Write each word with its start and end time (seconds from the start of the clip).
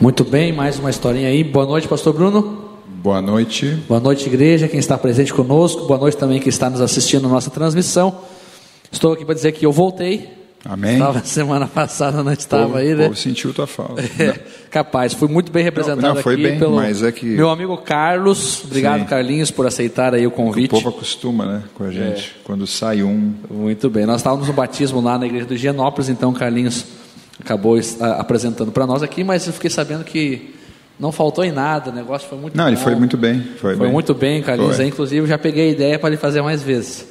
Muito 0.00 0.24
bem, 0.24 0.52
mais 0.52 0.78
uma 0.78 0.90
historinha 0.90 1.28
aí. 1.28 1.44
Boa 1.44 1.66
noite, 1.66 1.86
Pastor 1.86 2.12
Bruno. 2.14 2.70
Boa 3.02 3.20
noite. 3.20 3.66
Boa 3.88 4.00
noite, 4.00 4.26
igreja, 4.26 4.68
quem 4.68 4.78
está 4.80 4.96
presente 4.96 5.32
conosco. 5.32 5.86
Boa 5.86 5.98
noite 5.98 6.16
também 6.16 6.40
quem 6.40 6.48
está 6.48 6.68
nos 6.70 6.80
assistindo 6.80 7.22
na 7.22 7.28
nossa 7.28 7.50
transmissão. 7.50 8.18
Estou 8.90 9.12
aqui 9.12 9.24
para 9.24 9.34
dizer 9.34 9.52
que 9.52 9.64
eu 9.64 9.72
voltei. 9.72 10.38
Amém. 10.64 10.94
Estava 10.94 11.20
semana 11.24 11.66
passada, 11.66 12.22
não 12.22 12.32
estava 12.32 12.64
povo, 12.64 12.76
aí, 12.78 12.94
né? 12.94 13.04
povo 13.04 13.16
sentiu 13.16 13.52
tua 13.54 13.66
falta. 13.66 14.02
É, 14.18 14.38
capaz, 14.70 15.14
fui 15.14 15.28
muito 15.28 15.50
bem 15.50 15.64
representado 15.64 16.02
Não, 16.02 16.14
não, 16.14 16.22
foi 16.22 16.34
aqui 16.34 16.42
bem, 16.42 16.58
pelo 16.58 16.76
mas 16.76 17.02
é 17.02 17.10
que- 17.12 17.24
meu 17.26 17.48
amigo 17.48 17.76
Carlos. 17.78 18.64
Obrigado, 18.64 19.00
Sim. 19.00 19.06
Carlinhos, 19.06 19.50
por 19.50 19.66
aceitar 19.66 20.14
aí 20.14 20.26
o 20.26 20.28
O 20.30 20.32
convite. 20.32 20.68
povo 20.70 20.88
acostuma, 20.90 21.46
né, 21.46 21.62
com 21.74 21.84
a 21.84 21.90
gente. 21.90 22.36
Quando 22.44 22.66
sai 22.66 23.02
um, 23.02 23.32
Muito 23.50 23.88
bem, 23.88 24.04
nós 24.04 24.16
estávamos 24.20 24.48
no 24.48 24.52
batismo 24.54 25.00
lá 25.00 25.18
na 25.18 25.24
igreja 25.26 25.46
do 25.46 25.54
Higienópolis, 25.54 26.08
então 26.10 26.30
o 26.30 26.34
Carlinhos 26.34 26.84
acabou 27.40 27.78
apresentando 28.18 28.70
para 28.72 28.86
nós 28.86 29.02
aqui, 29.02 29.24
mas 29.24 29.46
eu 29.46 29.52
fiquei 29.52 29.70
sabendo 29.70 30.04
que 30.04 30.54
não 30.98 31.10
faltou 31.10 31.42
em 31.42 31.50
nada, 31.50 31.90
o 31.90 31.94
negócio 31.94 32.28
foi 32.28 32.36
muito 32.38 32.54
não, 32.56 32.64
bom. 32.64 32.70
ele 32.70 32.76
foi 32.76 32.94
muito 32.94 33.16
bem. 33.16 33.40
Foi, 33.58 33.74
Foi 33.74 33.84
bem. 33.86 33.90
muito 33.92 34.12
bem. 34.14 34.44
Aí, 34.46 34.86
inclusive, 34.86 35.26
já 35.26 35.38
peguei 35.38 35.68
a 35.68 35.72
ideia 35.72 35.98
para 35.98 36.10
ele 36.10 36.18
fazer 36.18 36.42
mais 36.42 36.62
vezes. 36.62 37.06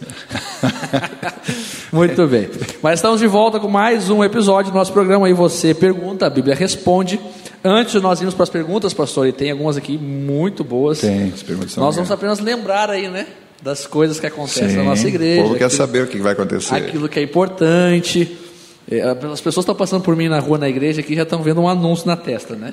muito 1.92 2.28
bem. 2.28 2.50
Mas 2.82 3.00
estamos 3.00 3.20
de 3.20 3.28
volta 3.28 3.60
com 3.60 3.68
mais 3.68 4.10
um 4.10 4.24
episódio 4.24 4.72
do 4.72 4.78
nosso 4.78 4.94
programa. 4.94 5.28
Aí 5.28 5.34
você 5.34 5.74
pergunta, 5.74 6.26
a 6.26 6.30
Bíblia 6.30 6.56
responde. 6.56 7.20
Antes 7.64 7.92
de 7.94 8.00
nós 8.00 8.22
irmos 8.22 8.34
para 8.36 8.44
as 8.44 8.50
perguntas, 8.50 8.94
pastor, 8.94 9.28
e 9.28 9.32
tem 9.34 9.52
algumas 9.52 9.76
aqui 9.76 9.98
muito 9.98 10.64
boas. 10.64 11.00
Tem, 11.00 11.32
as 11.34 11.44
perguntas 11.44 11.74
são 11.74 11.84
Nós 11.84 11.96
vamos 11.96 12.10
apenas 12.12 12.40
lembrar 12.40 12.90
aí, 12.90 13.10
né? 13.10 13.26
Das 13.62 13.86
coisas 13.86 14.18
que 14.20 14.26
acontecem 14.26 14.68
na 14.78 14.82
Sim, 14.84 14.88
nossa 14.88 15.08
igreja. 15.08 15.42
O 15.42 15.44
povo 15.44 15.56
quer 15.58 15.66
aquilo- 15.66 15.78
saber 15.78 16.04
o 16.04 16.08
que 16.08 16.20
vai 16.20 16.32
acontecer. 16.34 16.74
aquilo 16.76 17.10
que 17.10 17.20
é 17.20 17.24
importante. 17.24 18.38
É, 18.90 19.02
As 19.02 19.40
pessoas 19.42 19.64
estão 19.64 19.76
passando 19.76 20.02
por 20.02 20.16
mim 20.16 20.28
na 20.28 20.40
rua, 20.40 20.58
na 20.58 20.68
igreja, 20.68 21.02
aqui 21.02 21.16
já 21.16 21.24
estão 21.24 21.44
vendo 21.44 21.62
um 21.62 21.70
anúncio 21.70 22.08
na 22.08 22.18
testa, 22.18 22.56
né? 22.56 22.72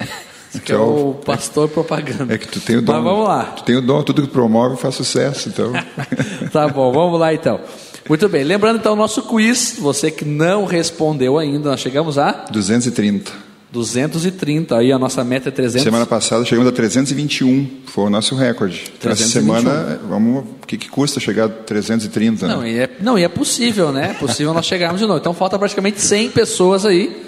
Isso 0.51 0.61
que 0.65 0.73
é 0.73 0.77
o 0.77 1.15
pastor 1.25 1.69
propaganda. 1.69 2.33
É 2.33 2.39
que 2.39 2.49
tu 2.49 2.61
tem 2.61 2.77
o 2.77 2.83
dom. 2.83 2.93
Mas 2.93 3.05
vamos 3.05 3.29
lá. 3.29 3.45
Tu 3.45 3.65
tem 3.65 3.77
o 3.77 3.83
dom, 3.83 4.03
tudo 4.03 4.23
que 4.23 4.29
promove 4.29 4.77
faz 4.77 4.95
sucesso, 4.95 5.49
então. 5.49 5.73
Tá 6.53 6.69
bom, 6.69 6.91
vamos 6.93 7.21
lá 7.21 7.35
então. 7.35 7.61
Muito 8.09 8.29
bem, 8.29 8.45
lembrando 8.45 8.79
então 8.79 8.93
o 8.93 8.97
nosso 8.97 9.23
quiz, 9.23 9.77
você 9.79 10.11
que 10.11 10.25
não 10.25 10.65
respondeu 10.65 11.39
ainda, 11.39 11.71
nós 11.71 11.81
chegamos 11.81 12.19
a 12.19 12.47
230. 12.51 13.46
230, 13.73 14.77
aí 14.77 14.93
a 14.93 14.99
nossa 14.99 15.25
meta 15.25 15.49
é 15.49 15.53
300. 15.53 15.83
Semana 15.83 16.07
passada 16.07 16.45
chegamos 16.45 16.69
a 16.69 16.73
321, 16.73 17.69
foi 17.87 18.05
o 18.05 18.11
nosso 18.11 18.35
recorde. 18.35 18.85
Então, 18.99 19.11
Essa 19.11 19.25
321. 19.25 19.61
semana, 19.63 20.01
vamos, 20.09 20.45
o 20.63 20.67
que, 20.67 20.79
que 20.79 20.89
custa 20.89 21.19
chegar 21.19 21.47
a 21.47 21.49
330? 21.49 22.47
Não, 22.47 22.61
né? 22.61 22.71
e 22.71 22.79
é, 22.79 22.91
não, 23.01 23.19
e 23.19 23.25
é 23.25 23.29
possível, 23.29 23.91
né? 23.93 24.11
É 24.11 24.15
possível 24.15 24.55
nós 24.55 24.67
chegarmos 24.67 25.01
de 25.01 25.07
novo. 25.07 25.19
Então 25.19 25.35
falta 25.35 25.59
praticamente 25.59 26.01
100 26.01 26.31
pessoas 26.31 26.87
aí 26.87 27.25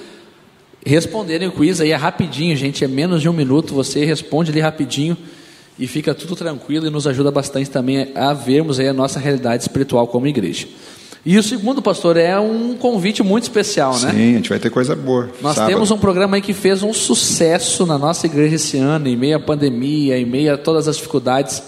responderem 0.84 1.48
o 1.48 1.52
quiz 1.52 1.80
aí 1.80 1.90
é 1.90 1.96
rapidinho, 1.96 2.56
gente, 2.56 2.84
é 2.84 2.88
menos 2.88 3.20
de 3.20 3.28
um 3.28 3.32
minuto, 3.32 3.74
você 3.74 4.04
responde 4.04 4.50
ali 4.50 4.60
rapidinho 4.60 5.16
e 5.78 5.86
fica 5.86 6.14
tudo 6.14 6.34
tranquilo 6.34 6.86
e 6.86 6.90
nos 6.90 7.06
ajuda 7.06 7.30
bastante 7.30 7.70
também 7.70 8.10
a 8.14 8.32
vermos 8.32 8.80
aí 8.80 8.88
a 8.88 8.92
nossa 8.92 9.20
realidade 9.20 9.62
espiritual 9.62 10.06
como 10.08 10.26
igreja. 10.26 10.66
E 11.30 11.36
o 11.36 11.42
segundo, 11.42 11.82
pastor, 11.82 12.16
é 12.16 12.40
um 12.40 12.74
convite 12.74 13.22
muito 13.22 13.42
especial, 13.42 13.92
né? 13.98 14.12
Sim, 14.12 14.30
a 14.30 14.36
gente 14.36 14.48
vai 14.48 14.58
ter 14.58 14.70
coisa 14.70 14.96
boa. 14.96 15.28
Nós 15.42 15.56
Sábado. 15.56 15.70
temos 15.70 15.90
um 15.90 15.98
programa 15.98 16.36
aí 16.36 16.40
que 16.40 16.54
fez 16.54 16.82
um 16.82 16.90
sucesso 16.90 17.84
na 17.84 17.98
nossa 17.98 18.24
igreja 18.24 18.54
esse 18.54 18.78
ano, 18.78 19.08
em 19.08 19.14
meio 19.14 19.36
à 19.36 19.38
pandemia, 19.38 20.18
em 20.18 20.24
meio 20.24 20.54
a 20.54 20.56
todas 20.56 20.88
as 20.88 20.96
dificuldades, 20.96 21.62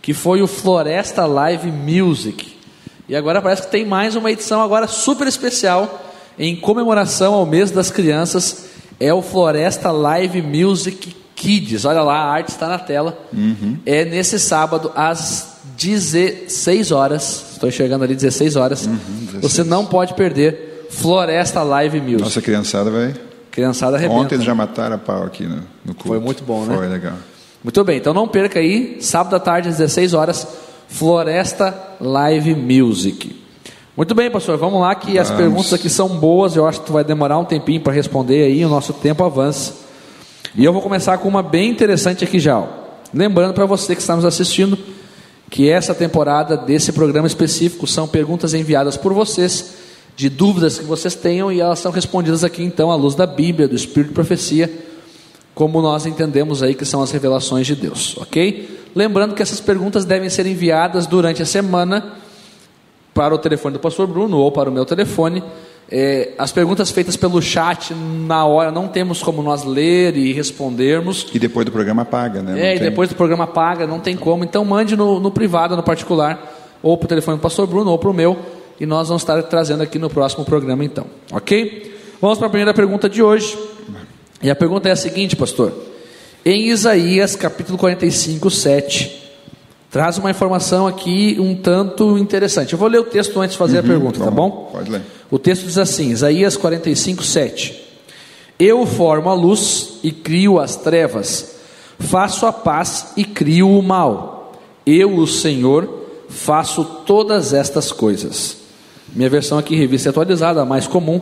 que 0.00 0.14
foi 0.14 0.42
o 0.42 0.46
Floresta 0.46 1.26
Live 1.26 1.72
Music. 1.72 2.56
E 3.08 3.16
agora 3.16 3.42
parece 3.42 3.62
que 3.62 3.72
tem 3.72 3.84
mais 3.84 4.14
uma 4.14 4.30
edição 4.30 4.62
agora 4.62 4.86
super 4.86 5.26
especial 5.26 6.04
em 6.38 6.54
comemoração 6.54 7.34
ao 7.34 7.44
mês 7.44 7.72
das 7.72 7.90
crianças. 7.90 8.66
É 9.00 9.12
o 9.12 9.22
Floresta 9.22 9.90
Live 9.90 10.40
Music 10.40 11.16
Kids. 11.34 11.84
Olha 11.84 12.02
lá, 12.02 12.14
a 12.14 12.30
arte 12.30 12.50
está 12.50 12.68
na 12.68 12.78
tela. 12.78 13.18
Uhum. 13.32 13.76
É 13.84 14.04
nesse 14.04 14.38
sábado 14.38 14.92
às 14.94 15.59
16 15.80 16.92
horas. 16.92 17.52
Estou 17.52 17.68
enxergando 17.68 18.04
ali 18.04 18.14
16 18.14 18.56
horas. 18.56 18.86
Uhum, 18.86 18.98
Você 19.40 19.64
não 19.64 19.86
pode 19.86 20.14
perder 20.14 20.86
Floresta 20.90 21.62
Live 21.62 22.00
Music. 22.00 22.20
Nossa 22.22 22.42
criançada 22.42 22.90
vai. 22.90 23.14
Criançada 23.50 23.96
arrebenta. 23.96 24.20
Ontem 24.20 24.40
já 24.40 24.54
mataram 24.54 24.96
a 24.96 24.98
pau 24.98 25.22
aqui 25.24 25.44
no, 25.44 25.56
no 25.84 25.94
culto. 25.94 26.08
Foi 26.08 26.20
muito 26.20 26.44
bom, 26.44 26.64
né? 26.64 26.76
Foi 26.76 26.86
legal. 26.88 27.14
Muito 27.62 27.84
bem, 27.84 27.98
então 27.98 28.14
não 28.14 28.26
perca 28.26 28.58
aí, 28.58 28.98
sábado 29.00 29.36
à 29.36 29.40
tarde 29.40 29.68
às 29.68 29.76
16 29.76 30.14
horas, 30.14 30.46
Floresta 30.88 31.76
Live 32.00 32.54
Music. 32.54 33.38
Muito 33.94 34.14
bem, 34.14 34.30
pastor, 34.30 34.56
vamos 34.56 34.80
lá 34.80 34.94
que 34.94 35.18
as 35.18 35.28
Vamos. 35.28 35.42
perguntas 35.42 35.72
aqui 35.74 35.90
são 35.90 36.08
boas, 36.08 36.56
eu 36.56 36.66
acho 36.66 36.80
que 36.80 36.86
tu 36.86 36.92
vai 36.92 37.04
demorar 37.04 37.38
um 37.38 37.44
tempinho 37.44 37.80
para 37.82 37.92
responder 37.92 38.44
aí, 38.44 38.64
o 38.64 38.68
nosso 38.68 38.94
tempo 38.94 39.22
avança. 39.24 39.74
E 40.56 40.64
eu 40.64 40.72
vou 40.72 40.80
começar 40.80 41.18
com 41.18 41.28
uma 41.28 41.42
bem 41.42 41.70
interessante 41.70 42.24
aqui 42.24 42.38
já. 42.38 42.58
ó. 42.58 42.66
Lembrando 43.12 43.52
para 43.52 43.66
você 43.66 43.94
que 43.94 44.00
está 44.00 44.16
nos 44.16 44.24
assistindo 44.24 44.78
que 45.50 45.68
essa 45.68 45.92
temporada 45.92 46.56
desse 46.56 46.92
programa 46.92 47.26
específico 47.26 47.86
são 47.86 48.06
perguntas 48.06 48.54
enviadas 48.54 48.96
por 48.96 49.12
vocês, 49.12 49.74
de 50.16 50.28
dúvidas 50.28 50.78
que 50.78 50.84
vocês 50.84 51.14
tenham, 51.16 51.50
e 51.50 51.60
elas 51.60 51.80
são 51.80 51.90
respondidas 51.90 52.44
aqui 52.44 52.62
então 52.62 52.90
à 52.90 52.94
luz 52.94 53.16
da 53.16 53.26
Bíblia, 53.26 53.66
do 53.66 53.74
Espírito 53.74 54.08
de 54.08 54.14
Profecia, 54.14 54.70
como 55.52 55.82
nós 55.82 56.06
entendemos 56.06 56.62
aí 56.62 56.74
que 56.74 56.84
são 56.84 57.02
as 57.02 57.10
revelações 57.10 57.66
de 57.66 57.74
Deus, 57.74 58.16
ok? 58.16 58.80
Lembrando 58.94 59.34
que 59.34 59.42
essas 59.42 59.60
perguntas 59.60 60.04
devem 60.04 60.30
ser 60.30 60.46
enviadas 60.46 61.06
durante 61.06 61.42
a 61.42 61.46
semana 61.46 62.14
para 63.12 63.34
o 63.34 63.38
telefone 63.38 63.74
do 63.74 63.80
pastor 63.80 64.06
Bruno 64.06 64.38
ou 64.38 64.52
para 64.52 64.70
o 64.70 64.72
meu 64.72 64.84
telefone. 64.84 65.42
É, 65.92 66.30
as 66.38 66.52
perguntas 66.52 66.90
feitas 66.90 67.16
pelo 67.16 67.42
chat, 67.42 67.92
na 67.92 68.44
hora, 68.46 68.70
não 68.70 68.86
temos 68.86 69.22
como 69.22 69.42
nós 69.42 69.64
ler 69.64 70.16
e 70.16 70.32
respondermos. 70.32 71.26
E 71.34 71.38
depois 71.38 71.66
do 71.66 71.72
programa 71.72 72.04
paga, 72.04 72.40
né? 72.40 72.52
Não 72.52 72.58
É, 72.58 72.76
e 72.76 72.78
depois 72.78 73.08
do 73.08 73.16
programa 73.16 73.46
paga, 73.46 73.88
não 73.88 73.98
tem 73.98 74.16
como. 74.16 74.44
Então 74.44 74.64
mande 74.64 74.96
no, 74.96 75.18
no 75.18 75.32
privado, 75.32 75.76
no 75.76 75.82
particular, 75.82 76.78
ou 76.80 76.96
para 76.96 77.06
o 77.06 77.08
telefone 77.08 77.38
do 77.38 77.40
pastor 77.40 77.66
Bruno 77.66 77.90
ou 77.90 77.98
para 77.98 78.08
o 78.08 78.14
meu, 78.14 78.38
e 78.78 78.86
nós 78.86 79.08
vamos 79.08 79.22
estar 79.22 79.42
trazendo 79.42 79.82
aqui 79.82 79.98
no 79.98 80.08
próximo 80.08 80.44
programa 80.44 80.84
então, 80.84 81.06
ok? 81.32 81.92
Vamos 82.20 82.38
para 82.38 82.46
a 82.46 82.50
primeira 82.50 82.72
pergunta 82.72 83.08
de 83.08 83.22
hoje. 83.22 83.58
E 84.40 84.48
a 84.48 84.54
pergunta 84.54 84.88
é 84.88 84.92
a 84.92 84.96
seguinte, 84.96 85.34
pastor. 85.34 85.72
Em 86.44 86.68
Isaías 86.68 87.34
capítulo 87.34 87.76
45, 87.76 88.48
7, 88.48 89.22
traz 89.90 90.16
uma 90.18 90.30
informação 90.30 90.86
aqui 90.86 91.36
um 91.40 91.54
tanto 91.54 92.16
interessante. 92.16 92.72
Eu 92.72 92.78
vou 92.78 92.88
ler 92.88 93.00
o 93.00 93.04
texto 93.04 93.38
antes 93.40 93.52
de 93.52 93.58
fazer 93.58 93.78
a 93.78 93.82
pergunta, 93.82 94.20
tá 94.20 94.30
bom? 94.30 94.70
Pode 94.72 94.90
ler. 94.90 95.02
O 95.30 95.38
texto 95.38 95.64
diz 95.64 95.78
assim, 95.78 96.10
Isaías 96.10 96.56
45, 96.56 97.22
7. 97.22 97.80
Eu 98.58 98.84
formo 98.84 99.30
a 99.30 99.34
luz 99.34 100.00
e 100.02 100.10
crio 100.10 100.58
as 100.58 100.76
trevas, 100.76 101.56
faço 101.98 102.46
a 102.46 102.52
paz 102.52 103.12
e 103.16 103.24
crio 103.24 103.70
o 103.70 103.82
mal. 103.82 104.52
Eu, 104.84 105.16
o 105.16 105.26
Senhor, 105.26 106.06
faço 106.28 106.84
todas 106.84 107.52
estas 107.52 107.92
coisas. 107.92 108.56
Minha 109.14 109.30
versão 109.30 109.58
aqui, 109.58 109.76
revista 109.76 110.10
atualizada, 110.10 110.62
a 110.62 110.64
mais 110.64 110.86
comum. 110.86 111.20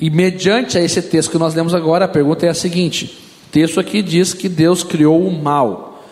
E 0.00 0.10
mediante 0.10 0.76
a 0.76 0.82
esse 0.82 1.00
texto 1.00 1.30
que 1.30 1.38
nós 1.38 1.54
lemos 1.54 1.74
agora, 1.74 2.04
a 2.04 2.08
pergunta 2.08 2.46
é 2.46 2.48
a 2.48 2.54
seguinte: 2.54 3.18
o 3.48 3.50
texto 3.52 3.78
aqui 3.78 4.02
diz 4.02 4.34
que 4.34 4.48
Deus 4.48 4.82
criou 4.82 5.26
o 5.26 5.32
mal. 5.32 6.02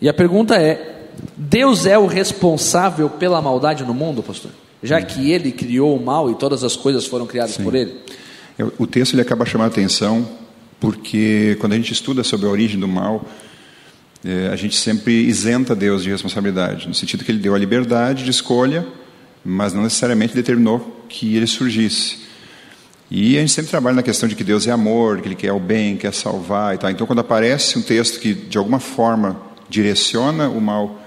E 0.00 0.08
a 0.08 0.14
pergunta 0.14 0.56
é: 0.56 1.08
Deus 1.36 1.86
é 1.86 1.98
o 1.98 2.06
responsável 2.06 3.10
pela 3.10 3.42
maldade 3.42 3.84
no 3.84 3.94
mundo, 3.94 4.22
pastor? 4.22 4.50
Já 4.82 5.00
que 5.00 5.30
ele 5.30 5.52
criou 5.52 5.96
o 5.96 6.04
mal 6.04 6.30
e 6.30 6.34
todas 6.34 6.64
as 6.64 6.74
coisas 6.74 7.06
foram 7.06 7.26
criadas 7.26 7.56
por 7.56 7.74
ele? 7.74 7.94
O 8.78 8.86
texto 8.86 9.14
ele 9.14 9.22
acaba 9.22 9.46
chamando 9.46 9.68
a 9.68 9.72
atenção 9.72 10.28
porque 10.80 11.56
quando 11.60 11.74
a 11.74 11.76
gente 11.76 11.92
estuda 11.92 12.24
sobre 12.24 12.46
a 12.46 12.50
origem 12.50 12.78
do 12.78 12.88
mal, 12.88 13.24
é, 14.24 14.48
a 14.48 14.56
gente 14.56 14.76
sempre 14.76 15.12
isenta 15.12 15.76
Deus 15.76 16.02
de 16.02 16.10
responsabilidade, 16.10 16.88
no 16.88 16.94
sentido 16.94 17.24
que 17.24 17.30
ele 17.30 17.38
deu 17.38 17.54
a 17.54 17.58
liberdade 17.58 18.24
de 18.24 18.30
escolha, 18.30 18.84
mas 19.44 19.72
não 19.72 19.84
necessariamente 19.84 20.34
determinou 20.34 21.04
que 21.08 21.36
ele 21.36 21.46
surgisse. 21.46 22.18
E 23.14 23.36
a 23.36 23.40
gente 23.40 23.52
sempre 23.52 23.70
trabalha 23.70 23.96
na 23.96 24.02
questão 24.02 24.26
de 24.26 24.34
que 24.34 24.42
Deus 24.42 24.66
é 24.66 24.70
amor, 24.70 25.20
que 25.20 25.28
Ele 25.28 25.34
quer 25.34 25.52
o 25.52 25.60
bem, 25.60 25.98
quer 25.98 26.14
salvar 26.14 26.74
e 26.74 26.78
tal. 26.78 26.90
Então, 26.90 27.06
quando 27.06 27.18
aparece 27.18 27.78
um 27.78 27.82
texto 27.82 28.18
que 28.18 28.32
de 28.32 28.56
alguma 28.56 28.80
forma 28.80 29.38
direciona 29.68 30.48
o 30.48 30.62
mal 30.62 31.01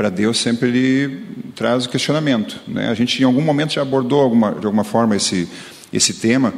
para 0.00 0.08
Deus, 0.08 0.38
sempre 0.38 0.68
ele 0.68 1.22
traz 1.54 1.84
o 1.84 1.88
questionamento. 1.90 2.58
Né? 2.66 2.88
A 2.88 2.94
gente 2.94 3.20
em 3.20 3.24
algum 3.26 3.42
momento 3.42 3.74
já 3.74 3.82
abordou 3.82 4.22
alguma, 4.22 4.52
de 4.52 4.64
alguma 4.64 4.82
forma 4.82 5.14
esse 5.14 5.46
esse 5.92 6.14
tema, 6.14 6.54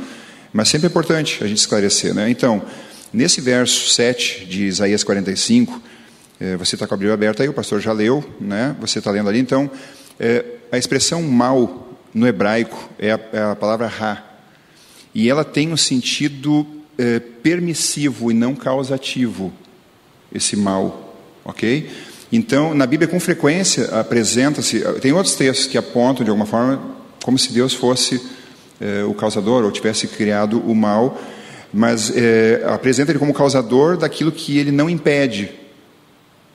mas 0.53 0.69
sempre 0.69 0.87
é 0.87 0.91
importante 0.91 1.43
a 1.43 1.49
gente 1.49 1.59
esclarecer. 1.59 2.15
Né? 2.15 2.31
Então, 2.31 2.63
nesse 3.13 3.41
verso 3.41 3.93
7 3.95 4.45
de 4.45 4.67
Isaías 4.67 5.03
45, 5.03 5.83
eh, 6.39 6.57
você 6.57 6.77
está 6.77 6.87
com 6.87 6.95
a 6.95 6.97
Bíblia 6.97 7.15
aberta 7.15 7.43
aí, 7.43 7.49
o 7.49 7.53
pastor 7.53 7.81
já 7.81 7.93
leu, 7.93 8.23
né? 8.41 8.77
você 8.81 9.01
está 9.01 9.11
lendo 9.11 9.29
ali. 9.29 9.41
Então, 9.41 9.69
eh, 10.21 10.45
a 10.71 10.79
expressão 10.79 11.21
mal 11.21 11.99
no 12.15 12.29
hebraico 12.29 12.91
é 12.97 13.11
a, 13.11 13.21
é 13.33 13.43
a 13.43 13.57
palavra 13.57 13.89
ra. 13.89 14.25
E 15.13 15.29
ela 15.29 15.45
tem 15.45 15.73
um 15.73 15.77
sentido 15.77 16.65
eh, 16.97 17.19
permissivo 17.19 18.31
e 18.31 18.35
não 18.35 18.55
causativo, 18.55 19.53
esse 20.33 20.55
mal, 20.55 21.19
ok? 21.45 22.12
Então, 22.33 22.75
na 22.75 22.87
Bíblia, 22.87 23.07
com 23.07 23.21
frequência, 23.21 23.85
apresenta-se. 24.01 24.81
Tem 25.01 25.13
outros 25.13 25.35
textos 25.35 25.67
que 25.67 25.77
apontam, 25.77 26.25
de 26.25 26.31
alguma 26.31 26.47
forma, 26.47 26.83
como 27.23 27.39
se 27.39 27.53
Deus 27.53 27.75
fosse 27.75 28.21
eh, 28.81 29.05
o 29.05 29.13
causador 29.13 29.65
ou 29.65 29.71
tivesse 29.71 30.09
criado 30.09 30.59
o 30.59 30.75
mal. 30.75 31.21
mas 31.73 32.13
é, 32.15 32.63
apresenta 32.67 33.13
ele 33.13 33.19
como 33.19 33.33
causador 33.33 33.97
daquilo 33.97 34.31
que 34.31 34.59
ele 34.59 34.71
não 34.71 34.91
impede, 34.91 35.51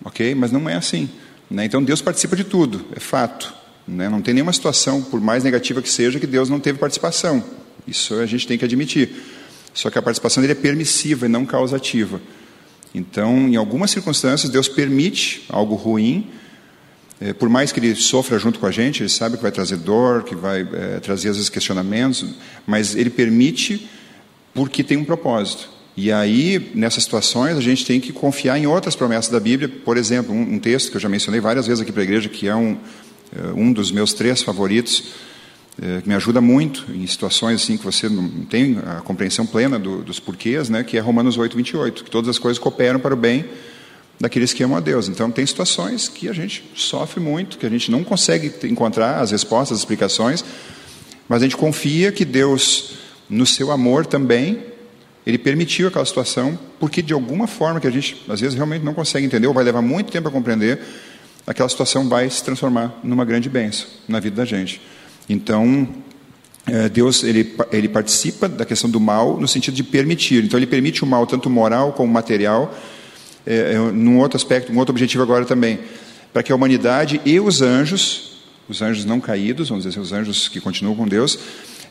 ok? 0.05 0.35
Mas 0.35 0.51
não 0.51 0.69
é 0.69 0.75
assim. 0.75 1.09
Né? 1.49 1.65
Então 1.65 1.83
Deus 1.83 2.01
participa 2.01 2.35
de 2.35 2.43
tudo, 2.43 2.85
é 2.95 2.99
fato. 2.99 3.53
Né? 3.87 4.09
Não 4.09 4.21
tem 4.21 4.33
nenhuma 4.33 4.53
situação, 4.53 5.01
por 5.01 5.19
mais 5.19 5.43
negativa 5.43 5.81
que 5.81 5.89
seja, 5.89 6.19
que 6.19 6.27
Deus 6.27 6.49
não 6.49 6.59
teve 6.59 6.77
participação. 6.77 7.43
Isso 7.87 8.13
a 8.15 8.25
gente 8.25 8.45
tem 8.45 8.57
que 8.57 8.65
admitir. 8.65 9.09
Só 9.73 9.89
que 9.89 9.97
a 9.97 10.01
participação 10.01 10.41
dele 10.41 10.53
é 10.53 10.55
permissiva 10.55 11.25
e 11.25 11.29
não 11.29 11.45
causativa. 11.45 12.21
Então, 12.93 13.47
em 13.47 13.55
algumas 13.55 13.91
circunstâncias, 13.91 14.51
Deus 14.51 14.67
permite 14.67 15.43
algo 15.49 15.75
ruim, 15.75 16.27
é, 17.19 17.33
por 17.33 17.49
mais 17.49 17.71
que 17.71 17.79
ele 17.79 17.95
sofra 17.95 18.37
junto 18.37 18.59
com 18.59 18.65
a 18.65 18.71
gente, 18.71 19.01
ele 19.01 19.09
sabe 19.09 19.37
que 19.37 19.43
vai 19.43 19.51
trazer 19.51 19.77
dor, 19.77 20.23
que 20.23 20.35
vai 20.35 20.61
é, 20.61 20.99
trazer 20.99 21.29
vezes 21.29 21.49
questionamentos, 21.49 22.25
mas 22.65 22.95
ele 22.95 23.09
permite 23.09 23.89
porque 24.53 24.83
tem 24.83 24.97
um 24.97 25.03
propósito. 25.03 25.69
E 25.95 26.11
aí, 26.11 26.71
nessas 26.75 27.03
situações, 27.03 27.57
a 27.57 27.61
gente 27.61 27.83
tem 27.83 27.99
que 27.99 28.13
confiar 28.13 28.57
em 28.59 28.67
outras 28.67 28.95
promessas 28.95 29.31
da 29.31 29.39
Bíblia. 29.39 29.67
Por 29.67 29.97
exemplo, 29.97 30.33
um, 30.33 30.53
um 30.53 30.59
texto 30.59 30.91
que 30.91 30.97
eu 30.97 31.01
já 31.01 31.09
mencionei 31.09 31.41
várias 31.41 31.65
vezes 31.65 31.81
aqui 31.81 31.91
para 31.91 32.03
a 32.03 32.05
igreja, 32.05 32.29
que 32.29 32.47
é 32.47 32.55
um, 32.55 32.77
é, 33.35 33.47
um 33.55 33.73
dos 33.73 33.91
meus 33.91 34.13
três 34.13 34.43
favoritos, 34.43 35.05
que 36.01 36.09
me 36.09 36.15
ajuda 36.15 36.41
muito 36.41 36.91
em 36.91 37.05
situações 37.05 37.61
assim 37.61 37.77
que 37.77 37.85
você 37.85 38.09
não 38.09 38.27
tem 38.45 38.79
a 38.85 39.01
compreensão 39.01 39.45
plena 39.45 39.77
do, 39.77 40.01
dos 40.01 40.19
porquês, 40.19 40.69
né, 40.69 40.83
que 40.83 40.97
é 40.97 40.99
Romanos 40.99 41.37
8, 41.37 41.55
28, 41.55 42.03
que 42.03 42.09
todas 42.09 42.29
as 42.29 42.39
coisas 42.39 42.57
cooperam 42.57 42.99
para 42.99 43.13
o 43.13 43.17
bem 43.17 43.45
daqueles 44.19 44.53
que 44.53 44.63
amam 44.63 44.77
a 44.77 44.79
Deus. 44.79 45.07
Então, 45.07 45.29
tem 45.29 45.45
situações 45.45 46.07
que 46.07 46.27
a 46.27 46.33
gente 46.33 46.63
sofre 46.75 47.19
muito, 47.19 47.57
que 47.57 47.65
a 47.65 47.69
gente 47.69 47.91
não 47.91 48.03
consegue 48.03 48.51
encontrar 48.63 49.19
as 49.19 49.31
respostas, 49.31 49.77
as 49.77 49.81
explicações, 49.81 50.43
mas 51.29 51.41
a 51.41 51.45
gente 51.45 51.57
confia 51.57 52.11
que 52.11 52.25
Deus, 52.25 52.95
no 53.29 53.45
seu 53.45 53.71
amor 53.71 54.05
também, 54.05 54.63
ele 55.25 55.37
permitiu 55.37 55.89
aquela 55.89 56.05
situação, 56.05 56.57
porque 56.79 57.01
de 57.01 57.13
alguma 57.13 57.47
forma 57.47 57.79
que 57.79 57.87
a 57.87 57.91
gente, 57.91 58.23
às 58.27 58.39
vezes, 58.39 58.55
realmente 58.55 58.83
não 58.83 58.93
consegue 58.93 59.25
entender, 59.25 59.45
ou 59.45 59.53
vai 59.53 59.63
levar 59.63 59.81
muito 59.81 60.11
tempo 60.11 60.27
a 60.27 60.31
compreender, 60.31 60.79
aquela 61.45 61.69
situação 61.69 62.09
vai 62.09 62.29
se 62.29 62.43
transformar 62.43 62.99
numa 63.03 63.25
grande 63.25 63.49
bênção 63.49 63.87
na 64.07 64.19
vida 64.19 64.37
da 64.37 64.45
gente. 64.45 64.81
Então, 65.29 65.87
é, 66.65 66.89
Deus 66.89 67.23
ele, 67.23 67.55
ele 67.71 67.87
participa 67.87 68.47
da 68.47 68.65
questão 68.65 68.89
do 68.89 68.99
mal 68.99 69.39
no 69.39 69.47
sentido 69.47 69.73
de 69.73 69.83
permitir. 69.83 70.43
Então, 70.43 70.59
ele 70.59 70.67
permite 70.67 71.03
o 71.03 71.07
mal, 71.07 71.25
tanto 71.25 71.49
moral 71.49 71.93
como 71.93 72.11
material, 72.11 72.73
é, 73.45 73.77
num 73.77 74.19
outro 74.19 74.35
aspecto, 74.35 74.71
um 74.71 74.77
outro 74.77 74.91
objetivo 74.91 75.23
agora 75.23 75.45
também, 75.45 75.79
para 76.33 76.43
que 76.43 76.51
a 76.51 76.55
humanidade 76.55 77.21
e 77.25 77.39
os 77.39 77.61
anjos, 77.61 78.41
os 78.67 78.81
anjos 78.81 79.05
não 79.05 79.19
caídos, 79.19 79.69
vamos 79.69 79.85
dizer 79.85 79.97
assim, 79.97 80.05
os 80.05 80.11
anjos 80.11 80.47
que 80.49 80.59
continuam 80.59 80.95
com 80.95 81.07
Deus, 81.07 81.39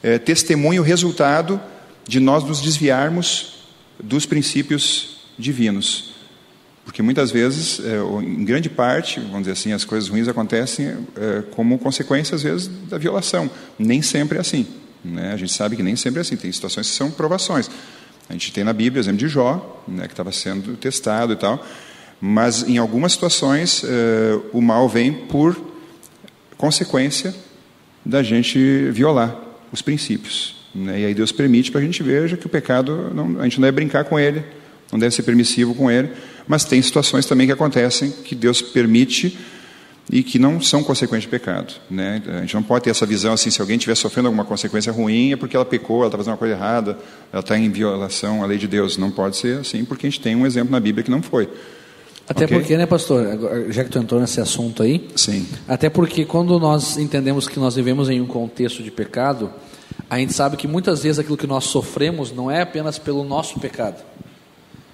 é, 0.02 0.18
testemunhem 0.18 0.80
o 0.80 0.82
resultado 0.82 1.60
de 2.06 2.20
nós 2.20 2.44
nos 2.44 2.60
desviarmos 2.60 3.54
dos 4.02 4.26
princípios 4.26 5.16
divinos. 5.38 6.15
Porque 6.86 7.02
muitas 7.02 7.32
vezes, 7.32 7.80
é, 7.84 7.98
em 8.22 8.44
grande 8.44 8.70
parte, 8.70 9.18
vamos 9.18 9.40
dizer 9.40 9.52
assim, 9.52 9.72
as 9.72 9.84
coisas 9.84 10.08
ruins 10.08 10.28
acontecem 10.28 10.96
é, 11.16 11.42
como 11.50 11.76
consequência, 11.78 12.36
às 12.36 12.44
vezes, 12.44 12.70
da 12.88 12.96
violação. 12.96 13.50
Nem 13.76 14.00
sempre 14.00 14.38
é 14.38 14.40
assim. 14.40 14.64
Né? 15.04 15.32
A 15.32 15.36
gente 15.36 15.52
sabe 15.52 15.74
que 15.74 15.82
nem 15.82 15.96
sempre 15.96 16.20
é 16.20 16.22
assim. 16.22 16.36
Tem 16.36 16.50
situações 16.50 16.88
que 16.88 16.96
são 16.96 17.10
provações. 17.10 17.68
A 18.28 18.32
gente 18.32 18.52
tem 18.52 18.64
na 18.64 18.72
Bíblia 18.72 19.00
o 19.00 19.04
exemplo 19.04 19.18
de 19.18 19.28
Jó, 19.28 19.84
né, 19.86 20.06
que 20.06 20.12
estava 20.12 20.32
sendo 20.32 20.76
testado 20.76 21.32
e 21.32 21.36
tal, 21.36 21.64
mas 22.20 22.62
em 22.68 22.76
algumas 22.78 23.12
situações 23.12 23.84
eh, 23.84 24.40
o 24.52 24.60
mal 24.60 24.88
vem 24.88 25.12
por 25.12 25.56
consequência 26.56 27.34
da 28.04 28.22
gente 28.22 28.90
violar 28.90 29.36
os 29.70 29.80
princípios. 29.80 30.56
Né, 30.74 31.02
e 31.02 31.04
aí 31.06 31.14
Deus 31.14 31.30
permite 31.30 31.70
para 31.70 31.80
a 31.80 31.84
gente 31.84 32.02
veja 32.02 32.36
que 32.36 32.46
o 32.46 32.48
pecado, 32.48 33.12
não, 33.14 33.40
a 33.40 33.44
gente 33.44 33.60
não 33.60 33.66
deve 33.66 33.76
brincar 33.76 34.04
com 34.04 34.18
ele, 34.18 34.42
não 34.90 34.98
deve 34.98 35.14
ser 35.14 35.22
permissivo 35.22 35.72
com 35.74 35.88
ele, 35.88 36.10
mas 36.46 36.64
tem 36.64 36.80
situações 36.80 37.26
também 37.26 37.46
que 37.46 37.52
acontecem 37.52 38.10
que 38.10 38.34
Deus 38.34 38.62
permite 38.62 39.38
e 40.10 40.22
que 40.22 40.38
não 40.38 40.60
são 40.60 40.82
consequências 40.84 41.22
de 41.22 41.28
pecado. 41.28 41.74
Né? 41.90 42.22
A 42.28 42.40
gente 42.40 42.54
não 42.54 42.62
pode 42.62 42.84
ter 42.84 42.90
essa 42.90 43.04
visão 43.04 43.32
assim, 43.32 43.50
se 43.50 43.60
alguém 43.60 43.76
estiver 43.76 43.94
sofrendo 43.96 44.28
alguma 44.28 44.44
consequência 44.44 44.92
ruim 44.92 45.32
é 45.32 45.36
porque 45.36 45.56
ela 45.56 45.64
pecou, 45.64 45.98
ela 45.98 46.06
está 46.06 46.16
fazendo 46.16 46.32
uma 46.32 46.38
coisa 46.38 46.54
errada, 46.54 46.98
ela 47.32 47.40
está 47.40 47.58
em 47.58 47.68
violação 47.70 48.42
à 48.42 48.46
lei 48.46 48.58
de 48.58 48.68
Deus. 48.68 48.96
Não 48.96 49.10
pode 49.10 49.36
ser 49.36 49.60
assim, 49.60 49.84
porque 49.84 50.06
a 50.06 50.10
gente 50.10 50.20
tem 50.20 50.36
um 50.36 50.46
exemplo 50.46 50.70
na 50.70 50.78
Bíblia 50.78 51.02
que 51.02 51.10
não 51.10 51.22
foi. 51.22 51.48
Até 52.28 52.44
okay? 52.44 52.58
porque, 52.58 52.76
né, 52.76 52.86
pastor, 52.86 53.70
já 53.70 53.84
que 53.84 53.90
tu 53.90 53.98
entrou 53.98 54.20
nesse 54.20 54.40
assunto 54.40 54.82
aí, 54.82 55.08
Sim. 55.14 55.46
até 55.68 55.88
porque 55.88 56.24
quando 56.24 56.58
nós 56.58 56.96
entendemos 56.96 57.46
que 57.46 57.58
nós 57.58 57.76
vivemos 57.76 58.08
em 58.08 58.20
um 58.20 58.26
contexto 58.26 58.82
de 58.82 58.90
pecado, 58.90 59.50
a 60.10 60.18
gente 60.18 60.32
sabe 60.32 60.56
que 60.56 60.66
muitas 60.66 61.04
vezes 61.04 61.20
aquilo 61.20 61.36
que 61.36 61.46
nós 61.46 61.64
sofremos 61.64 62.32
não 62.32 62.50
é 62.50 62.62
apenas 62.62 62.98
pelo 62.98 63.22
nosso 63.22 63.60
pecado, 63.60 64.02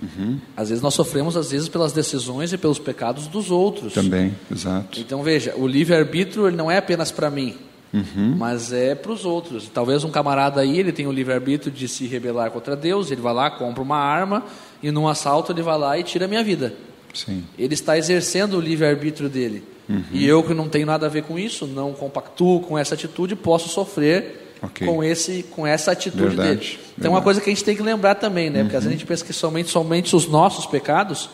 Uhum. 0.02 0.38
Às 0.56 0.68
vezes 0.68 0.82
nós 0.82 0.94
sofremos, 0.94 1.36
às 1.36 1.52
vezes, 1.52 1.68
pelas 1.68 1.92
decisões 1.92 2.52
e 2.52 2.58
pelos 2.58 2.78
pecados 2.78 3.28
dos 3.28 3.50
outros. 3.50 3.92
Também, 3.94 4.34
exato. 4.50 4.98
Então 4.98 5.22
veja, 5.22 5.54
o 5.56 5.66
livre-arbítrio 5.66 6.50
não 6.50 6.70
é 6.70 6.78
apenas 6.78 7.12
para 7.12 7.30
mim, 7.30 7.54
uhum. 7.94 8.34
mas 8.36 8.72
é 8.72 8.94
para 8.94 9.12
os 9.12 9.24
outros. 9.24 9.70
Talvez 9.72 10.02
um 10.02 10.10
camarada 10.10 10.60
aí, 10.60 10.78
ele 10.78 10.92
tem 10.92 11.06
o 11.06 11.12
livre-arbítrio 11.12 11.72
de 11.72 11.86
se 11.86 12.06
rebelar 12.06 12.50
contra 12.50 12.74
Deus, 12.74 13.10
ele 13.10 13.20
vai 13.20 13.32
lá, 13.32 13.50
compra 13.50 13.82
uma 13.82 13.98
arma 13.98 14.44
e 14.82 14.90
num 14.90 15.06
assalto 15.06 15.52
ele 15.52 15.62
vai 15.62 15.78
lá 15.78 15.96
e 15.98 16.02
tira 16.02 16.24
a 16.24 16.28
minha 16.28 16.42
vida. 16.42 16.74
Sim. 17.14 17.44
Ele 17.56 17.74
está 17.74 17.96
exercendo 17.96 18.56
o 18.56 18.60
livre-arbítrio 18.60 19.28
dele. 19.28 19.62
Uhum. 19.88 20.02
E 20.12 20.26
eu 20.26 20.42
que 20.42 20.54
não 20.54 20.68
tenho 20.68 20.86
nada 20.86 21.06
a 21.06 21.08
ver 21.08 21.22
com 21.24 21.38
isso, 21.38 21.66
não 21.66 21.92
compactuo 21.92 22.60
com 22.60 22.78
essa 22.78 22.94
atitude, 22.94 23.36
posso 23.36 23.68
sofrer 23.68 24.41
okay. 24.62 24.86
com, 24.86 25.02
esse, 25.02 25.42
com 25.50 25.66
essa 25.66 25.92
atitude 25.92 26.36
verdade, 26.36 26.56
dele. 26.56 26.78
Então, 26.98 27.10
é 27.12 27.14
uma 27.14 27.22
coisa 27.22 27.40
que 27.40 27.50
a 27.50 27.52
gente 27.52 27.64
tem 27.64 27.76
que 27.76 27.82
lembrar 27.82 28.14
também, 28.14 28.50
né? 28.50 28.60
Uhum. 28.60 28.64
Porque 28.66 28.76
às 28.76 28.84
vezes 28.84 28.96
a 28.96 28.98
gente 28.98 29.06
pensa 29.06 29.24
que 29.24 29.32
somente, 29.32 29.70
somente 29.70 30.14
os 30.14 30.26
nossos 30.26 30.66
pecados, 30.66 31.28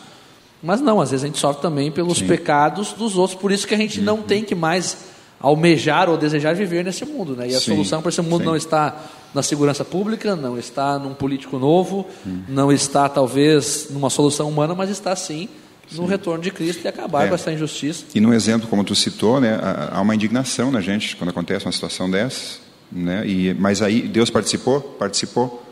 mas 0.61 0.81
não, 0.81 0.99
às 0.99 1.11
vezes 1.11 1.23
a 1.23 1.27
gente 1.27 1.39
sofre 1.39 1.61
também 1.61 1.91
pelos 1.91 2.17
Sim. 2.17 2.27
pecados 2.27 2.93
dos 2.93 3.17
outros. 3.17 3.39
Por 3.39 3.51
isso 3.51 3.67
que 3.67 3.73
a 3.73 3.77
gente 3.77 3.99
uhum. 3.99 4.05
não 4.05 4.21
tem 4.21 4.43
que 4.43 4.55
mais 4.55 4.97
almejar 5.39 6.09
ou 6.09 6.17
desejar 6.17 6.53
viver 6.53 6.83
nesse 6.83 7.05
mundo, 7.05 7.35
né? 7.35 7.47
E 7.49 7.55
a 7.55 7.59
Sim. 7.59 7.71
solução 7.71 8.01
para 8.01 8.09
esse 8.09 8.21
mundo 8.21 8.39
Sim. 8.39 8.45
não 8.45 8.55
está 8.55 9.05
na 9.33 9.41
segurança 9.41 9.85
pública, 9.85 10.35
não 10.35 10.57
está 10.57 10.99
num 10.99 11.13
político 11.13 11.57
novo, 11.57 12.05
uhum. 12.25 12.43
não 12.47 12.71
está 12.71 13.07
talvez 13.07 13.87
numa 13.89 14.09
solução 14.09 14.49
humana, 14.49 14.75
mas 14.75 14.89
está 14.89 15.15
sim 15.15 15.47
no 15.91 16.05
retorno 16.05 16.43
de 16.43 16.51
Cristo 16.51 16.83
e 16.85 16.87
acabar 16.87 17.25
é. 17.25 17.29
com 17.29 17.35
essa 17.35 17.51
injustiça. 17.51 18.05
E 18.13 18.19
no 18.19 18.33
exemplo, 18.33 18.67
como 18.67 18.83
tu 18.83 18.93
citou, 18.93 19.39
né, 19.39 19.59
há 19.91 19.99
uma 20.01 20.13
indignação 20.13 20.71
na 20.71 20.81
gente 20.81 21.15
quando 21.15 21.29
acontece 21.29 21.65
uma 21.65 21.71
situação 21.71 22.09
dessa. 22.09 22.68
Né? 22.91 23.27
E, 23.27 23.53
mas 23.53 23.81
aí 23.81 24.01
Deus 24.01 24.29
participou? 24.29 24.81
Participou. 24.81 25.65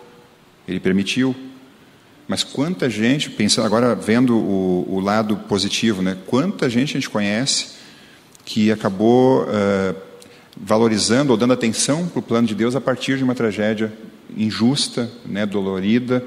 Ele 0.68 0.80
permitiu. 0.80 1.36
Mas 2.28 2.44
quanta 2.44 2.90
gente, 2.90 3.30
pensando 3.30 3.66
agora 3.66 3.96
vendo 3.96 4.38
o, 4.38 4.86
o 4.96 5.00
lado 5.00 5.38
positivo, 5.38 6.02
né? 6.02 6.18
quanta 6.28 6.70
gente 6.70 6.92
a 6.92 7.00
gente 7.00 7.10
conhece 7.10 7.78
que 8.44 8.72
acabou 8.72 9.44
uh, 9.44 9.96
valorizando 10.60 11.32
ou 11.32 11.38
dando 11.38 11.54
atenção 11.54 12.08
para 12.08 12.20
o 12.20 12.22
plano 12.22 12.48
de 12.48 12.54
Deus 12.54 12.76
a 12.76 12.82
partir 12.82 13.18
de 13.18 13.24
uma 13.24 13.34
tragédia 13.34 13.94
injusta, 14.36 15.10
né? 15.26 15.46
dolorida, 15.46 16.24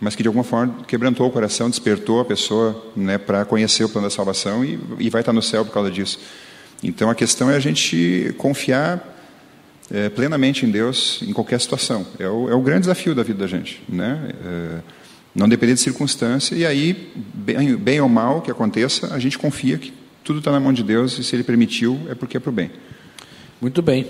mas 0.00 0.16
que 0.16 0.22
de 0.22 0.28
alguma 0.28 0.44
forma 0.44 0.74
quebrantou 0.86 1.28
o 1.28 1.30
coração, 1.30 1.68
despertou 1.68 2.20
a 2.20 2.24
pessoa 2.24 2.90
né? 2.96 3.18
para 3.18 3.44
conhecer 3.44 3.84
o 3.84 3.88
plano 3.90 4.06
da 4.06 4.10
salvação 4.10 4.64
e, 4.64 4.80
e 4.98 5.10
vai 5.10 5.20
estar 5.20 5.34
no 5.34 5.42
céu 5.42 5.66
por 5.66 5.72
causa 5.72 5.90
disso. 5.90 6.18
Então 6.82 7.10
a 7.10 7.14
questão 7.14 7.50
é 7.50 7.56
a 7.56 7.60
gente 7.60 8.34
confiar 8.38 9.11
é, 9.90 10.08
plenamente 10.08 10.64
em 10.64 10.70
Deus 10.70 11.20
em 11.22 11.32
qualquer 11.32 11.60
situação. 11.60 12.06
É 12.18 12.28
o, 12.28 12.50
é 12.50 12.54
o, 12.54 12.60
grande 12.60 12.80
desafio 12.82 13.14
da 13.14 13.22
vida 13.22 13.38
da 13.38 13.46
gente. 13.46 13.82
Né? 13.88 14.30
É, 14.44 14.78
não 15.34 15.48
depender 15.48 15.74
de 15.74 15.80
circunstância, 15.80 16.54
e 16.54 16.66
aí, 16.66 17.10
bem, 17.14 17.74
bem 17.76 18.00
ou 18.00 18.08
mal 18.08 18.42
que 18.42 18.50
aconteça, 18.50 19.14
a 19.14 19.18
gente 19.18 19.38
confia 19.38 19.78
que 19.78 19.92
tudo 20.22 20.38
está 20.38 20.52
na 20.52 20.60
mão 20.60 20.72
de 20.72 20.82
Deus 20.82 21.18
e 21.18 21.24
se 21.24 21.34
Ele 21.34 21.42
permitiu 21.42 21.98
é 22.08 22.14
porque 22.14 22.36
é 22.36 22.40
para 22.40 22.50
o 22.50 22.52
bem. 22.52 22.70
Muito 23.60 23.80
bem. 23.80 24.06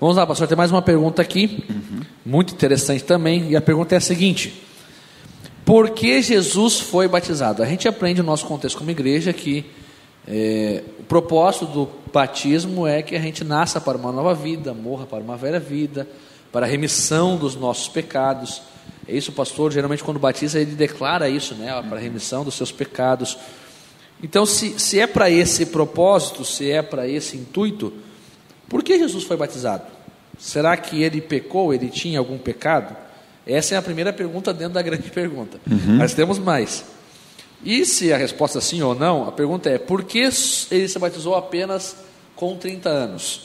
Vamos 0.00 0.16
lá, 0.16 0.26
pastor, 0.26 0.46
tem 0.48 0.56
mais 0.56 0.70
uma 0.70 0.80
pergunta 0.80 1.20
aqui, 1.20 1.64
uhum. 1.68 2.00
muito 2.24 2.54
interessante 2.54 3.04
também, 3.04 3.50
e 3.50 3.56
a 3.56 3.60
pergunta 3.60 3.94
é 3.94 3.98
a 3.98 4.00
seguinte: 4.00 4.62
Por 5.64 5.90
que 5.90 6.22
Jesus 6.22 6.80
foi 6.80 7.06
batizado? 7.06 7.62
A 7.62 7.66
gente 7.66 7.86
aprende 7.86 8.20
no 8.20 8.26
nosso 8.26 8.46
contexto 8.46 8.78
como 8.78 8.90
igreja 8.90 9.32
que 9.32 9.66
é, 10.28 10.82
o 10.98 11.02
propósito 11.04 11.66
do 11.66 11.88
batismo 12.12 12.86
é 12.86 13.02
que 13.02 13.16
a 13.16 13.20
gente 13.20 13.44
nasça 13.44 13.80
para 13.80 13.96
uma 13.96 14.12
nova 14.12 14.34
vida, 14.34 14.74
morra 14.74 15.06
para 15.06 15.22
uma 15.22 15.36
velha 15.36 15.60
vida, 15.60 16.06
para 16.52 16.66
a 16.66 16.68
remissão 16.68 17.36
dos 17.36 17.56
nossos 17.56 17.88
pecados. 17.88 18.62
É 19.08 19.16
isso, 19.16 19.32
pastor, 19.32 19.72
geralmente 19.72 20.04
quando 20.04 20.20
batiza 20.20 20.60
ele 20.60 20.72
declara 20.72 21.28
isso, 21.28 21.54
né, 21.54 21.70
para 21.88 21.98
a 21.98 22.00
remissão 22.00 22.44
dos 22.44 22.54
seus 22.54 22.70
pecados. 22.70 23.38
Então, 24.22 24.44
se, 24.44 24.78
se 24.78 25.00
é 25.00 25.06
para 25.06 25.30
esse 25.30 25.66
propósito, 25.66 26.44
se 26.44 26.70
é 26.70 26.82
para 26.82 27.08
esse 27.08 27.36
intuito, 27.36 27.92
por 28.68 28.82
que 28.82 28.98
Jesus 28.98 29.24
foi 29.24 29.36
batizado? 29.36 29.84
Será 30.38 30.76
que 30.76 31.02
ele 31.02 31.20
pecou, 31.20 31.72
ele 31.72 31.88
tinha 31.88 32.18
algum 32.18 32.38
pecado? 32.38 32.96
Essa 33.46 33.74
é 33.74 33.78
a 33.78 33.82
primeira 33.82 34.12
pergunta 34.12 34.52
dentro 34.52 34.74
da 34.74 34.82
grande 34.82 35.08
pergunta. 35.10 35.58
Uhum. 35.68 35.96
Mas 35.96 36.14
temos 36.14 36.38
mais. 36.38 36.84
E 37.64 37.84
se 37.84 38.12
a 38.12 38.16
resposta 38.16 38.58
é 38.58 38.60
sim 38.60 38.82
ou 38.82 38.94
não, 38.94 39.28
a 39.28 39.32
pergunta 39.32 39.68
é: 39.68 39.78
por 39.78 40.04
que 40.04 40.18
ele 40.70 40.88
se 40.88 40.98
batizou 40.98 41.34
apenas 41.34 41.96
com 42.34 42.56
30 42.56 42.88
anos? 42.88 43.42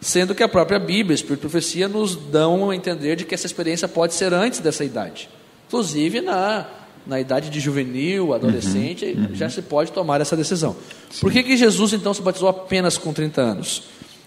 Sendo 0.00 0.34
que 0.34 0.42
a 0.42 0.48
própria 0.48 0.78
Bíblia, 0.78 1.14
Espírito 1.14 1.40
e 1.40 1.48
Profecia, 1.48 1.88
nos 1.88 2.14
dão 2.14 2.70
a 2.70 2.76
entender 2.76 3.16
de 3.16 3.24
que 3.24 3.34
essa 3.34 3.46
experiência 3.46 3.88
pode 3.88 4.14
ser 4.14 4.32
antes 4.32 4.60
dessa 4.60 4.84
idade. 4.84 5.28
Inclusive 5.66 6.20
na, 6.20 6.66
na 7.06 7.18
idade 7.18 7.50
de 7.50 7.58
juvenil, 7.58 8.34
adolescente, 8.34 9.04
uhum, 9.04 9.26
uhum. 9.30 9.34
já 9.34 9.48
se 9.48 9.62
pode 9.62 9.90
tomar 9.92 10.20
essa 10.20 10.36
decisão. 10.36 10.76
Sim. 11.10 11.20
Por 11.20 11.32
que, 11.32 11.42
que 11.42 11.56
Jesus 11.56 11.92
então 11.92 12.12
se 12.12 12.22
batizou 12.22 12.48
apenas 12.48 12.98
com 12.98 13.12
30 13.12 13.40
anos? 13.40 13.84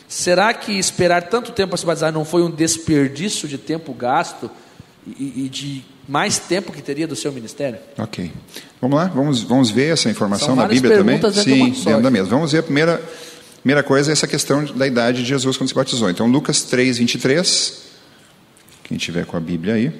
Será 0.08 0.54
que 0.54 0.72
esperar 0.72 1.30
tanto 1.30 1.52
tempo 1.52 1.70
para 1.70 1.78
se 1.78 1.86
batizar 1.86 2.12
não 2.12 2.26
foi 2.26 2.42
um 2.42 2.50
desperdício 2.50 3.48
de 3.48 3.60
tempo 3.60 3.94
gasto 3.94 4.50
e, 5.18 5.46
e 5.46 5.50
de 5.50 5.84
mais 6.08 6.40
tempo 6.40 6.72
que 6.72 6.82
teria 6.82 7.08
do 7.08 7.16
seu 7.16 7.32
ministério? 7.32 7.80
Ok. 7.98 8.32
Vamos 8.82 8.98
lá, 8.98 9.06
vamos, 9.06 9.42
vamos 9.42 9.70
ver 9.70 9.94
essa 9.94 10.10
informação 10.10 10.56
na 10.56 10.68
Bíblia 10.68 10.98
também? 10.98 11.20
Sim, 11.32 11.72
dentro 11.72 12.02
da 12.02 12.12
mesma. 12.12 12.30
Vamos 12.30 12.52
ver 12.52 12.60
a 12.60 12.64
primeira, 12.64 13.02
primeira 13.62 13.84
coisa, 13.84 14.12
essa 14.12 14.28
questão 14.28 14.66
da 14.66 14.88
idade 14.88 15.22
de 15.24 15.30
Jesus 15.30 15.58
quando 15.58 15.70
se 15.70 15.76
batizou. 15.76 16.10
Então, 16.10 16.28
Lucas 16.28 16.64
3, 16.64 16.98
23. 16.98 17.82
Quem 18.84 18.98
tiver 18.98 19.26
com 19.26 19.38
a 19.38 19.40
Bíblia 19.40 19.76
aí. 19.76 19.92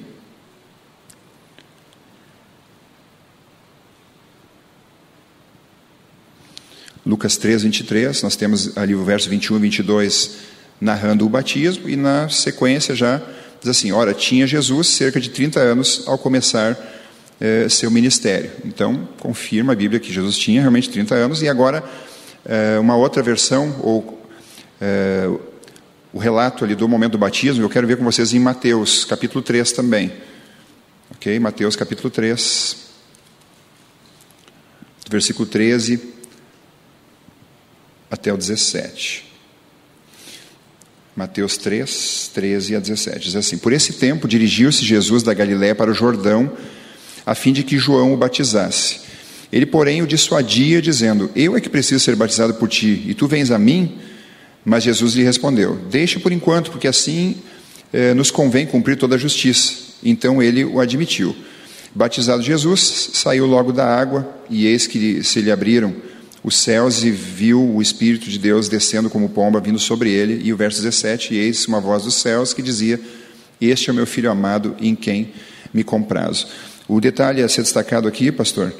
Lucas 7.04 7.36
3, 7.36 7.62
23, 7.62 8.22
nós 8.22 8.36
temos 8.36 8.76
ali 8.76 8.94
o 8.94 9.04
verso 9.04 9.28
21 9.28 9.56
e 9.56 9.60
22 9.60 10.36
narrando 10.80 11.26
o 11.26 11.28
batismo, 11.28 11.88
e 11.88 11.96
na 11.96 12.28
sequência 12.28 12.94
já 12.94 13.20
diz 13.60 13.68
assim: 13.68 13.92
Ora, 13.92 14.14
tinha 14.14 14.46
Jesus 14.46 14.88
cerca 14.88 15.20
de 15.20 15.30
30 15.30 15.60
anos 15.60 16.04
ao 16.06 16.18
começar 16.18 16.78
eh, 17.40 17.68
seu 17.68 17.90
ministério. 17.90 18.50
Então, 18.64 19.08
confirma 19.18 19.72
a 19.72 19.76
Bíblia 19.76 20.00
que 20.00 20.12
Jesus 20.12 20.36
tinha 20.36 20.60
realmente 20.60 20.90
30 20.90 21.14
anos, 21.14 21.42
e 21.42 21.48
agora 21.48 21.82
eh, 22.44 22.78
uma 22.78 22.96
outra 22.96 23.22
versão, 23.22 23.80
ou 23.82 24.22
eh, 24.80 25.28
o 26.12 26.18
relato 26.18 26.64
ali 26.64 26.74
do 26.74 26.88
momento 26.88 27.12
do 27.12 27.18
batismo, 27.18 27.64
eu 27.64 27.70
quero 27.70 27.86
ver 27.86 27.96
com 27.96 28.04
vocês 28.04 28.34
em 28.34 28.38
Mateus, 28.38 29.04
capítulo 29.04 29.42
3 29.42 29.72
também. 29.72 30.12
Ok? 31.12 31.38
Mateus, 31.38 31.76
capítulo 31.76 32.10
3, 32.10 32.76
versículo 35.08 35.46
13 35.46 36.14
até 38.10 38.32
o 38.32 38.36
17. 38.36 39.29
Mateus 41.20 41.58
3, 41.58 42.30
13 42.32 42.76
a 42.76 42.80
17. 42.80 43.26
Diz 43.26 43.36
assim: 43.36 43.58
Por 43.58 43.74
esse 43.74 43.92
tempo 43.92 44.26
dirigiu-se 44.26 44.82
Jesus 44.82 45.22
da 45.22 45.34
Galiléia 45.34 45.74
para 45.74 45.90
o 45.90 45.94
Jordão, 45.94 46.50
a 47.26 47.34
fim 47.34 47.52
de 47.52 47.62
que 47.62 47.76
João 47.76 48.14
o 48.14 48.16
batizasse. 48.16 49.00
Ele, 49.52 49.66
porém, 49.66 50.00
o 50.00 50.06
dissuadia, 50.06 50.80
dizendo: 50.80 51.30
Eu 51.36 51.54
é 51.54 51.60
que 51.60 51.68
preciso 51.68 52.02
ser 52.02 52.16
batizado 52.16 52.54
por 52.54 52.70
ti, 52.70 53.04
e 53.06 53.12
tu 53.12 53.26
vens 53.26 53.50
a 53.50 53.58
mim? 53.58 53.98
Mas 54.64 54.84
Jesus 54.84 55.12
lhe 55.12 55.22
respondeu: 55.22 55.78
Deixa 55.90 56.18
por 56.18 56.32
enquanto, 56.32 56.70
porque 56.70 56.88
assim 56.88 57.36
eh, 57.92 58.14
nos 58.14 58.30
convém 58.30 58.64
cumprir 58.64 58.96
toda 58.96 59.16
a 59.16 59.18
justiça. 59.18 59.74
Então 60.02 60.42
ele 60.42 60.64
o 60.64 60.80
admitiu. 60.80 61.36
Batizado 61.94 62.42
Jesus, 62.42 63.10
saiu 63.12 63.44
logo 63.44 63.72
da 63.72 63.84
água, 63.84 64.26
e 64.48 64.64
eis 64.66 64.86
que 64.86 65.22
se 65.22 65.42
lhe 65.42 65.52
abriram 65.52 65.94
os 66.42 66.56
céus 66.56 67.02
e 67.02 67.10
viu 67.10 67.62
o 67.62 67.82
Espírito 67.82 68.30
de 68.30 68.38
Deus 68.38 68.68
descendo 68.68 69.10
como 69.10 69.28
pomba 69.28 69.60
vindo 69.60 69.78
sobre 69.78 70.10
ele. 70.10 70.40
E 70.42 70.52
o 70.52 70.56
verso 70.56 70.80
17: 70.82 71.34
E 71.34 71.38
eis 71.38 71.66
uma 71.66 71.80
voz 71.80 72.04
dos 72.04 72.14
céus 72.14 72.54
que 72.54 72.62
dizia: 72.62 72.98
Este 73.60 73.90
é 73.90 73.92
o 73.92 73.96
meu 73.96 74.06
filho 74.06 74.30
amado 74.30 74.74
em 74.80 74.94
quem 74.94 75.32
me 75.72 75.84
comprazo. 75.84 76.46
O 76.88 77.00
detalhe 77.00 77.42
a 77.42 77.48
ser 77.48 77.62
destacado 77.62 78.08
aqui, 78.08 78.32
pastor, 78.32 78.72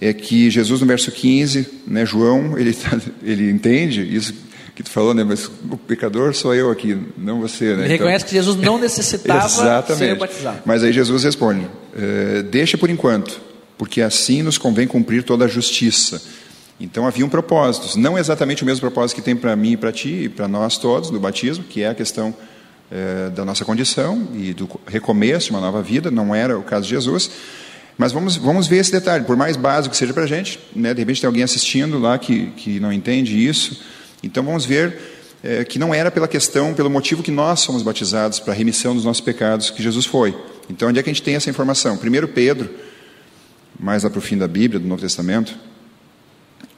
é 0.00 0.12
que 0.12 0.50
Jesus 0.50 0.80
no 0.80 0.86
verso 0.86 1.10
15, 1.10 1.66
né, 1.86 2.06
João, 2.06 2.56
ele, 2.58 2.72
tá, 2.72 3.00
ele 3.22 3.50
entende 3.50 4.02
isso 4.02 4.34
que 4.74 4.82
tu 4.82 4.90
falou, 4.90 5.12
né, 5.12 5.24
mas 5.24 5.46
o 5.46 5.76
pecador 5.76 6.34
sou 6.34 6.54
eu 6.54 6.70
aqui, 6.70 6.96
não 7.18 7.40
você. 7.40 7.64
Né? 7.64 7.72
Ele 7.72 7.82
então, 7.82 7.96
reconhece 8.06 8.24
que 8.24 8.32
Jesus 8.32 8.56
não 8.56 8.78
necessitava 8.80 9.48
ser 9.94 10.16
batizado. 10.16 10.60
Mas 10.64 10.84
aí 10.84 10.92
Jesus 10.92 11.24
responde: 11.24 11.66
é, 11.96 12.42
Deixa 12.42 12.78
por 12.78 12.90
enquanto, 12.90 13.40
porque 13.76 14.00
assim 14.00 14.42
nos 14.42 14.58
convém 14.58 14.86
cumprir 14.86 15.22
toda 15.22 15.46
a 15.46 15.48
justiça. 15.48 16.22
Então 16.80 17.06
haviam 17.06 17.28
propósitos, 17.28 17.94
não 17.94 18.18
exatamente 18.18 18.62
o 18.62 18.66
mesmo 18.66 18.80
propósito 18.80 19.16
que 19.16 19.22
tem 19.22 19.36
para 19.36 19.54
mim 19.54 19.72
e 19.72 19.76
para 19.76 19.92
ti 19.92 20.24
e 20.24 20.28
para 20.30 20.48
nós 20.48 20.78
todos 20.78 21.10
no 21.10 21.20
batismo, 21.20 21.62
que 21.62 21.82
é 21.82 21.88
a 21.88 21.94
questão 21.94 22.34
é, 22.90 23.28
da 23.28 23.44
nossa 23.44 23.66
condição 23.66 24.26
e 24.34 24.54
do 24.54 24.68
recomeço 24.86 25.46
de 25.46 25.50
uma 25.52 25.60
nova 25.60 25.82
vida, 25.82 26.10
não 26.10 26.34
era 26.34 26.58
o 26.58 26.62
caso 26.62 26.84
de 26.84 26.90
Jesus. 26.90 27.30
Mas 27.98 28.12
vamos, 28.12 28.36
vamos 28.36 28.66
ver 28.66 28.78
esse 28.78 28.90
detalhe, 28.90 29.24
por 29.24 29.36
mais 29.36 29.58
básico 29.58 29.92
que 29.92 29.96
seja 29.98 30.14
para 30.14 30.22
a 30.22 30.26
gente, 30.26 30.58
né, 30.74 30.94
de 30.94 31.00
repente 31.00 31.20
tem 31.20 31.28
alguém 31.28 31.42
assistindo 31.42 31.98
lá 31.98 32.18
que, 32.18 32.46
que 32.56 32.80
não 32.80 32.90
entende 32.90 33.46
isso, 33.46 33.82
então 34.22 34.42
vamos 34.42 34.64
ver 34.64 34.96
é, 35.44 35.64
que 35.64 35.78
não 35.78 35.92
era 35.92 36.10
pela 36.10 36.26
questão, 36.26 36.72
pelo 36.72 36.88
motivo 36.88 37.22
que 37.22 37.30
nós 37.30 37.60
somos 37.60 37.82
batizados, 37.82 38.40
para 38.40 38.54
a 38.54 38.56
remissão 38.56 38.94
dos 38.94 39.04
nossos 39.04 39.20
pecados, 39.20 39.68
que 39.68 39.82
Jesus 39.82 40.06
foi. 40.06 40.34
Então 40.68 40.88
onde 40.88 40.98
é 40.98 41.02
que 41.02 41.10
a 41.10 41.12
gente 41.12 41.22
tem 41.22 41.34
essa 41.34 41.50
informação? 41.50 41.98
Primeiro 41.98 42.28
Pedro, 42.28 42.70
mais 43.78 44.02
lá 44.02 44.08
para 44.08 44.18
o 44.18 44.22
fim 44.22 44.38
da 44.38 44.48
Bíblia, 44.48 44.80
do 44.80 44.88
Novo 44.88 45.02
Testamento, 45.02 45.54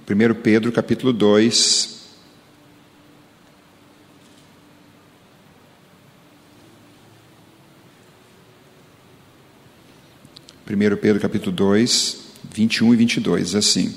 1 0.09 0.35
Pedro 0.43 0.73
capítulo 0.73 1.13
2. 1.13 2.03
Primeiro 10.65 10.97
Pedro 10.97 11.21
capítulo 11.21 11.53
2, 11.53 12.19
21 12.51 12.95
e 12.95 12.97
22, 12.97 13.55
assim. 13.55 13.95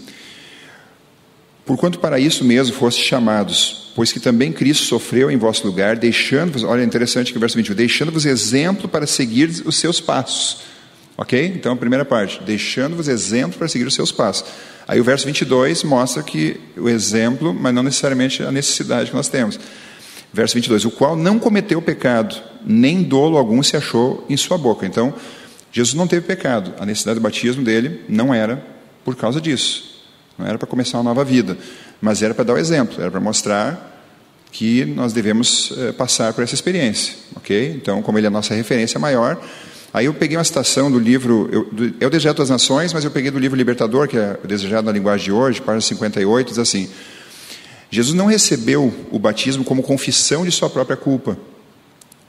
Porquanto 1.65 1.99
para 1.99 2.19
isso 2.19 2.43
mesmo 2.43 2.75
foste 2.75 3.03
chamados, 3.03 3.91
pois 3.95 4.11
que 4.11 4.19
também 4.19 4.51
Cristo 4.51 4.83
sofreu 4.83 5.31
em 5.31 5.37
vosso 5.37 5.65
lugar, 5.65 5.95
deixando-vos, 5.95 6.63
olha 6.63 6.83
interessante 6.83 7.31
que 7.31 7.37
o 7.37 7.39
verso 7.39 7.57
21, 7.57 7.73
deixando-vos 7.73 8.25
exemplo 8.25 8.87
para 8.87 9.07
seguir 9.07 9.49
os 9.65 9.77
seus 9.77 9.99
passos. 9.99 10.57
Ok? 11.17 11.53
Então 11.55 11.73
a 11.73 11.77
primeira 11.77 12.05
parte, 12.05 12.43
deixando-vos 12.43 13.07
exemplo 13.07 13.57
para 13.57 13.67
seguir 13.67 13.87
os 13.87 13.95
seus 13.95 14.11
passos. 14.11 14.45
Aí 14.87 14.99
o 14.99 15.03
verso 15.03 15.25
22 15.25 15.83
mostra 15.83 16.21
que 16.21 16.59
o 16.77 16.87
exemplo, 16.87 17.53
mas 17.53 17.73
não 17.73 17.81
necessariamente 17.81 18.43
a 18.43 18.51
necessidade 18.51 19.09
que 19.09 19.15
nós 19.15 19.27
temos. 19.27 19.59
Verso 20.31 20.53
22, 20.53 20.85
o 20.85 20.91
qual 20.91 21.15
não 21.15 21.39
cometeu 21.39 21.81
pecado, 21.81 22.35
nem 22.65 23.01
dolo 23.01 23.37
algum 23.37 23.63
se 23.63 23.75
achou 23.77 24.25
em 24.29 24.37
sua 24.37 24.57
boca. 24.57 24.85
Então, 24.85 25.13
Jesus 25.71 25.95
não 25.95 26.07
teve 26.07 26.25
pecado. 26.25 26.73
A 26.79 26.85
necessidade 26.85 27.19
do 27.19 27.23
batismo 27.23 27.63
dele 27.63 28.01
não 28.07 28.33
era 28.33 28.63
por 29.03 29.15
causa 29.15 29.41
disso. 29.41 30.03
Não 30.37 30.45
era 30.45 30.57
para 30.57 30.67
começar 30.67 30.97
uma 30.97 31.05
nova 31.05 31.23
vida, 31.23 31.57
mas 32.01 32.21
era 32.21 32.33
para 32.33 32.43
dar 32.43 32.53
o 32.53 32.57
exemplo, 32.57 33.01
era 33.01 33.09
para 33.09 33.19
mostrar 33.19 33.93
que 34.51 34.85
nós 34.85 35.13
devemos 35.13 35.73
eh, 35.77 35.91
passar 35.91 36.33
por 36.33 36.43
essa 36.43 36.53
experiência, 36.53 37.13
ok? 37.35 37.73
Então, 37.75 38.01
como 38.01 38.17
ele 38.17 38.27
é 38.27 38.29
a 38.29 38.31
nossa 38.31 38.53
referência 38.53 38.99
maior, 38.99 39.41
Aí 39.95 40.07
eu 40.07 40.13
peguei 40.13 40.35
uma 40.35 40.43
citação 40.43 40.91
do 40.91 40.99
livro, 40.99 41.47
eu, 41.49 41.69
do, 41.71 41.95
é 42.01 42.05
o 42.05 42.09
Desejo 42.09 42.33
das 42.33 42.49
Nações, 42.49 42.91
mas 42.91 43.05
eu 43.05 43.11
peguei 43.11 43.31
do 43.31 43.39
livro 43.39 43.55
Libertador, 43.55 44.09
que 44.09 44.17
é 44.17 44.37
o 44.43 44.45
Desejado 44.45 44.85
na 44.85 44.91
Linguagem 44.91 45.27
de 45.27 45.31
hoje, 45.31 45.61
página 45.61 45.79
58, 45.79 46.49
diz 46.49 46.59
assim: 46.59 46.89
Jesus 47.89 48.13
não 48.13 48.25
recebeu 48.25 48.93
o 49.09 49.17
batismo 49.17 49.63
como 49.63 49.81
confissão 49.81 50.43
de 50.43 50.51
sua 50.51 50.69
própria 50.69 50.97
culpa. 50.97 51.37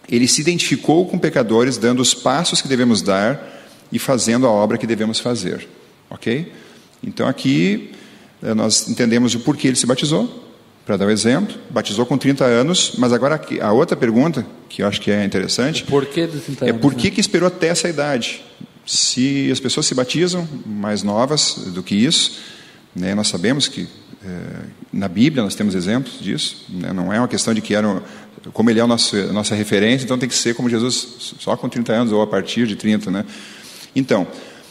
Ele 0.08 0.28
se 0.28 0.40
identificou 0.40 1.08
com 1.08 1.18
pecadores, 1.18 1.76
dando 1.76 2.00
os 2.00 2.14
passos 2.14 2.62
que 2.62 2.68
devemos 2.68 3.02
dar 3.02 3.66
e 3.90 3.98
fazendo 3.98 4.46
a 4.46 4.50
obra 4.50 4.78
que 4.78 4.86
devemos 4.86 5.18
fazer. 5.18 5.68
Ok? 6.08 6.52
Então 7.02 7.26
aqui 7.26 7.90
eh, 8.44 8.54
nós 8.54 8.88
entendemos 8.88 9.34
o 9.34 9.40
porquê 9.40 9.66
ele 9.66 9.76
se 9.76 9.86
batizou, 9.86 10.45
para 10.86 10.96
dar 10.96 11.04
o 11.04 11.08
um 11.08 11.10
exemplo, 11.10 11.56
batizou 11.68 12.06
com 12.06 12.16
30 12.16 12.44
anos, 12.44 12.92
mas 12.96 13.12
agora 13.12 13.40
a 13.60 13.72
outra 13.72 13.96
pergunta, 13.96 14.46
que 14.68 14.82
eu 14.82 14.86
acho 14.86 15.00
que 15.00 15.10
é 15.10 15.24
interessante, 15.24 15.82
o 15.82 15.86
porquê 15.86 16.28
dos 16.28 16.44
30 16.44 16.64
é 16.64 16.68
anos, 16.68 16.78
é 16.78 16.80
por 16.80 16.94
que, 16.94 17.08
né? 17.08 17.14
que 17.16 17.20
esperou 17.20 17.48
até 17.48 17.66
essa 17.66 17.88
idade? 17.88 18.44
Se 18.86 19.50
as 19.50 19.58
pessoas 19.58 19.84
se 19.84 19.94
batizam 19.96 20.48
mais 20.64 21.02
novas 21.02 21.54
do 21.74 21.82
que 21.82 21.96
isso, 21.96 22.38
né, 22.94 23.16
nós 23.16 23.26
sabemos 23.26 23.66
que 23.66 23.88
é, 24.24 24.28
na 24.92 25.08
Bíblia 25.08 25.42
nós 25.42 25.56
temos 25.56 25.74
exemplos 25.74 26.20
disso, 26.20 26.64
né, 26.68 26.92
não 26.92 27.12
é 27.12 27.18
uma 27.18 27.26
questão 27.26 27.52
de 27.52 27.60
que 27.60 27.74
eram, 27.74 28.00
como 28.52 28.70
ele 28.70 28.78
é 28.78 28.82
a 28.82 28.86
nossa, 28.86 29.16
a 29.16 29.32
nossa 29.32 29.56
referência, 29.56 30.04
então 30.04 30.16
tem 30.16 30.28
que 30.28 30.36
ser 30.36 30.54
como 30.54 30.70
Jesus 30.70 31.34
só 31.40 31.56
com 31.56 31.68
30 31.68 31.92
anos 31.92 32.12
ou 32.12 32.22
a 32.22 32.28
partir 32.28 32.64
de 32.64 32.76
30. 32.76 33.10
Né? 33.10 33.24
Então, 33.94 34.24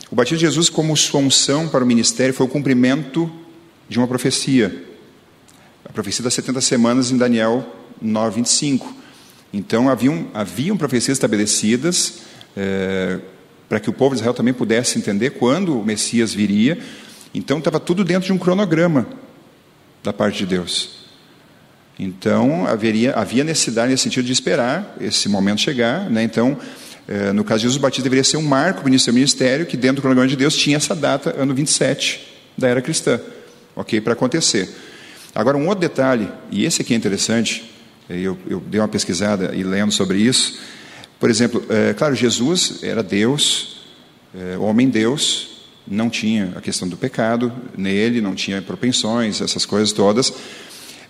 o 0.09 0.15
batismo 0.15 0.37
de 0.37 0.45
Jesus 0.45 0.69
como 0.69 0.95
sua 0.95 1.19
unção 1.19 1.67
para 1.67 1.83
o 1.83 1.87
ministério 1.87 2.33
foi 2.33 2.45
o 2.45 2.49
cumprimento 2.49 3.29
de 3.89 3.97
uma 3.97 4.07
profecia, 4.07 4.94
profecia 5.95 6.21
das 6.21 6.33
70 6.33 6.59
semanas 6.59 7.09
em 7.09 7.17
Daniel 7.17 7.65
9, 8.01 8.35
25. 8.35 8.93
Então, 9.53 9.89
haviam, 9.89 10.27
haviam 10.33 10.75
profecias 10.75 11.15
estabelecidas 11.17 12.19
é, 12.55 13.19
para 13.69 13.79
que 13.79 13.89
o 13.89 13.93
povo 13.93 14.13
de 14.13 14.19
Israel 14.19 14.33
também 14.33 14.53
pudesse 14.53 14.99
entender 14.99 15.31
quando 15.31 15.79
o 15.79 15.85
Messias 15.85 16.33
viria. 16.33 16.77
Então, 17.33 17.59
estava 17.59 17.79
tudo 17.79 18.03
dentro 18.03 18.27
de 18.27 18.33
um 18.33 18.37
cronograma 18.37 19.07
da 20.03 20.11
parte 20.11 20.39
de 20.39 20.45
Deus. 20.45 21.05
Então, 21.97 22.67
haveria, 22.67 23.13
havia 23.13 23.45
necessidade 23.45 23.89
nesse 23.89 24.03
sentido 24.03 24.25
de 24.25 24.33
esperar 24.33 24.97
esse 24.99 25.29
momento 25.29 25.61
chegar. 25.61 26.09
Né? 26.09 26.23
Então, 26.23 26.57
é, 27.07 27.31
no 27.31 27.45
caso 27.45 27.59
de 27.59 27.63
Jesus 27.63 27.81
Batista, 27.81 28.03
deveria 28.03 28.23
ser 28.23 28.35
um 28.35 28.43
marco 28.43 28.81
para 28.81 28.87
o 28.87 28.89
início 28.89 29.13
do 29.13 29.15
ministério, 29.15 29.65
que 29.65 29.77
dentro 29.77 29.97
do 29.97 30.01
cronograma 30.01 30.27
de 30.27 30.35
Deus 30.35 30.57
tinha 30.57 30.75
essa 30.75 30.93
data, 30.93 31.33
ano 31.37 31.55
27 31.55 32.35
da 32.57 32.67
era 32.67 32.81
cristã, 32.81 33.19
ok, 33.75 34.01
para 34.01 34.13
acontecer. 34.13 34.69
Agora, 35.35 35.57
um 35.57 35.67
outro 35.67 35.81
detalhe, 35.81 36.29
e 36.49 36.63
esse 36.63 36.81
aqui 36.81 36.93
é 36.93 36.97
interessante, 36.97 37.69
eu, 38.09 38.37
eu 38.47 38.61
dei 38.61 38.79
uma 38.79 38.87
pesquisada 38.87 39.53
e 39.53 39.63
lendo 39.63 39.91
sobre 39.91 40.17
isso. 40.17 40.57
Por 41.19 41.29
exemplo, 41.29 41.61
é, 41.69 41.93
claro, 41.93 42.15
Jesus 42.15 42.79
era 42.81 43.03
Deus, 43.03 43.81
é, 44.33 44.57
homem-deus, 44.57 45.67
não 45.85 46.09
tinha 46.09 46.53
a 46.55 46.61
questão 46.61 46.87
do 46.87 46.95
pecado 46.95 47.51
nele, 47.77 48.21
não 48.21 48.33
tinha 48.33 48.61
propensões, 48.61 49.41
essas 49.41 49.65
coisas 49.65 49.91
todas. 49.91 50.33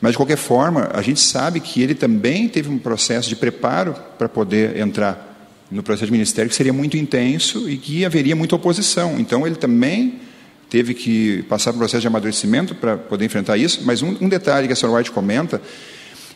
Mas, 0.02 0.14
de 0.14 0.18
qualquer 0.18 0.38
forma, 0.38 0.90
a 0.92 1.04
gente 1.04 1.20
sabe 1.20 1.60
que 1.60 1.84
ele 1.84 1.94
também 1.94 2.50
teve 2.50 2.68
um 2.68 2.80
processo 2.80 3.30
de 3.30 3.36
preparo 3.36 3.96
para 4.18 4.28
poder 4.28 4.76
entrar 4.78 5.54
no 5.70 5.84
processo 5.84 6.08
de 6.08 6.12
ministério 6.12 6.50
que 6.50 6.56
seria 6.56 6.74
muito 6.74 6.98
intenso 6.98 7.70
e 7.70 7.78
que 7.78 8.04
haveria 8.04 8.36
muita 8.36 8.56
oposição. 8.56 9.20
Então, 9.20 9.46
ele 9.46 9.56
também 9.56 10.20
teve 10.70 10.94
que 10.94 11.44
passar 11.44 11.72
por 11.72 11.78
um 11.78 11.80
processo 11.80 12.02
de 12.02 12.08
amadurecimento 12.08 12.76
para 12.76 12.98
poder 12.98 13.26
enfrentar 13.26 13.58
isso. 13.58 13.82
Mas 13.84 14.02
um, 14.02 14.16
um 14.22 14.30
detalhe 14.30 14.68
que 14.68 14.74
a 14.74 14.76
Sra. 14.76 14.92
White 14.92 15.12
comenta 15.12 15.62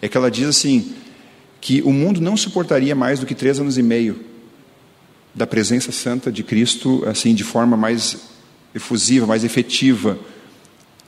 é 0.02 0.08
que 0.08 0.16
ela 0.16 0.30
diz 0.30 0.48
assim 0.48 0.94
que 1.62 1.82
o 1.82 1.92
mundo 1.92 2.22
não 2.22 2.38
suportaria 2.38 2.96
mais 2.96 3.20
do 3.20 3.26
que 3.26 3.36
três 3.36 3.60
anos 3.60 3.78
e 3.78 3.84
meio 3.84 4.20
da 5.34 5.46
presença 5.46 5.92
santa 5.92 6.32
de 6.32 6.44
Cristo 6.44 7.04
assim 7.08 7.34
de 7.34 7.44
forma 7.44 7.76
mais 7.76 8.18
efusiva, 8.74 9.26
mais 9.26 9.44
efetiva. 9.44 10.18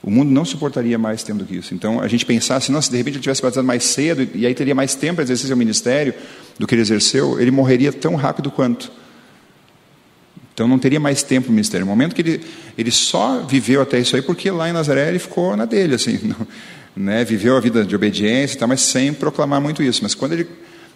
O 0.03 0.09
mundo 0.09 0.31
não 0.31 0.43
suportaria 0.43 0.97
mais 0.97 1.21
tempo 1.21 1.39
do 1.39 1.45
que 1.45 1.55
isso. 1.55 1.75
Então, 1.75 2.01
a 2.01 2.07
gente 2.07 2.25
pensasse, 2.25 2.71
nossa, 2.71 2.87
se 2.87 2.91
de 2.91 2.97
repente 2.97 3.15
ele 3.15 3.21
tivesse 3.21 3.41
batizado 3.41 3.67
mais 3.67 3.83
cedo 3.83 4.27
e 4.33 4.47
aí 4.47 4.53
teria 4.55 4.73
mais 4.73 4.95
tempo 4.95 5.15
para 5.15 5.23
exercer 5.23 5.47
seu 5.47 5.55
ministério 5.55 6.13
do 6.57 6.65
que 6.65 6.73
ele 6.73 6.81
exerceu, 6.81 7.39
ele 7.39 7.51
morreria 7.51 7.93
tão 7.93 8.15
rápido 8.15 8.49
quanto. 8.49 8.91
Então, 10.53 10.67
não 10.67 10.77
teria 10.77 10.99
mais 10.99 11.23
tempo 11.23 11.47
no 11.47 11.53
ministério. 11.53 11.85
No 11.85 11.91
momento 11.91 12.13
que 12.13 12.21
ele, 12.21 12.41
ele 12.77 12.91
só 12.91 13.39
viveu 13.39 13.81
até 13.81 13.99
isso 13.99 14.15
aí, 14.15 14.21
porque 14.21 14.51
lá 14.51 14.69
em 14.69 14.73
Nazaré 14.73 15.09
ele 15.09 15.19
ficou 15.19 15.55
na 15.55 15.65
dele, 15.65 15.95
assim, 15.95 16.19
não, 16.23 16.47
né? 16.95 17.23
viveu 17.23 17.55
a 17.55 17.59
vida 17.59 17.85
de 17.85 17.95
obediência 17.95 18.55
e 18.55 18.59
tal, 18.59 18.67
mas 18.67 18.81
sem 18.81 19.13
proclamar 19.13 19.61
muito 19.61 19.81
isso. 19.81 20.01
Mas 20.03 20.13
quando 20.13 20.33
ele 20.33 20.47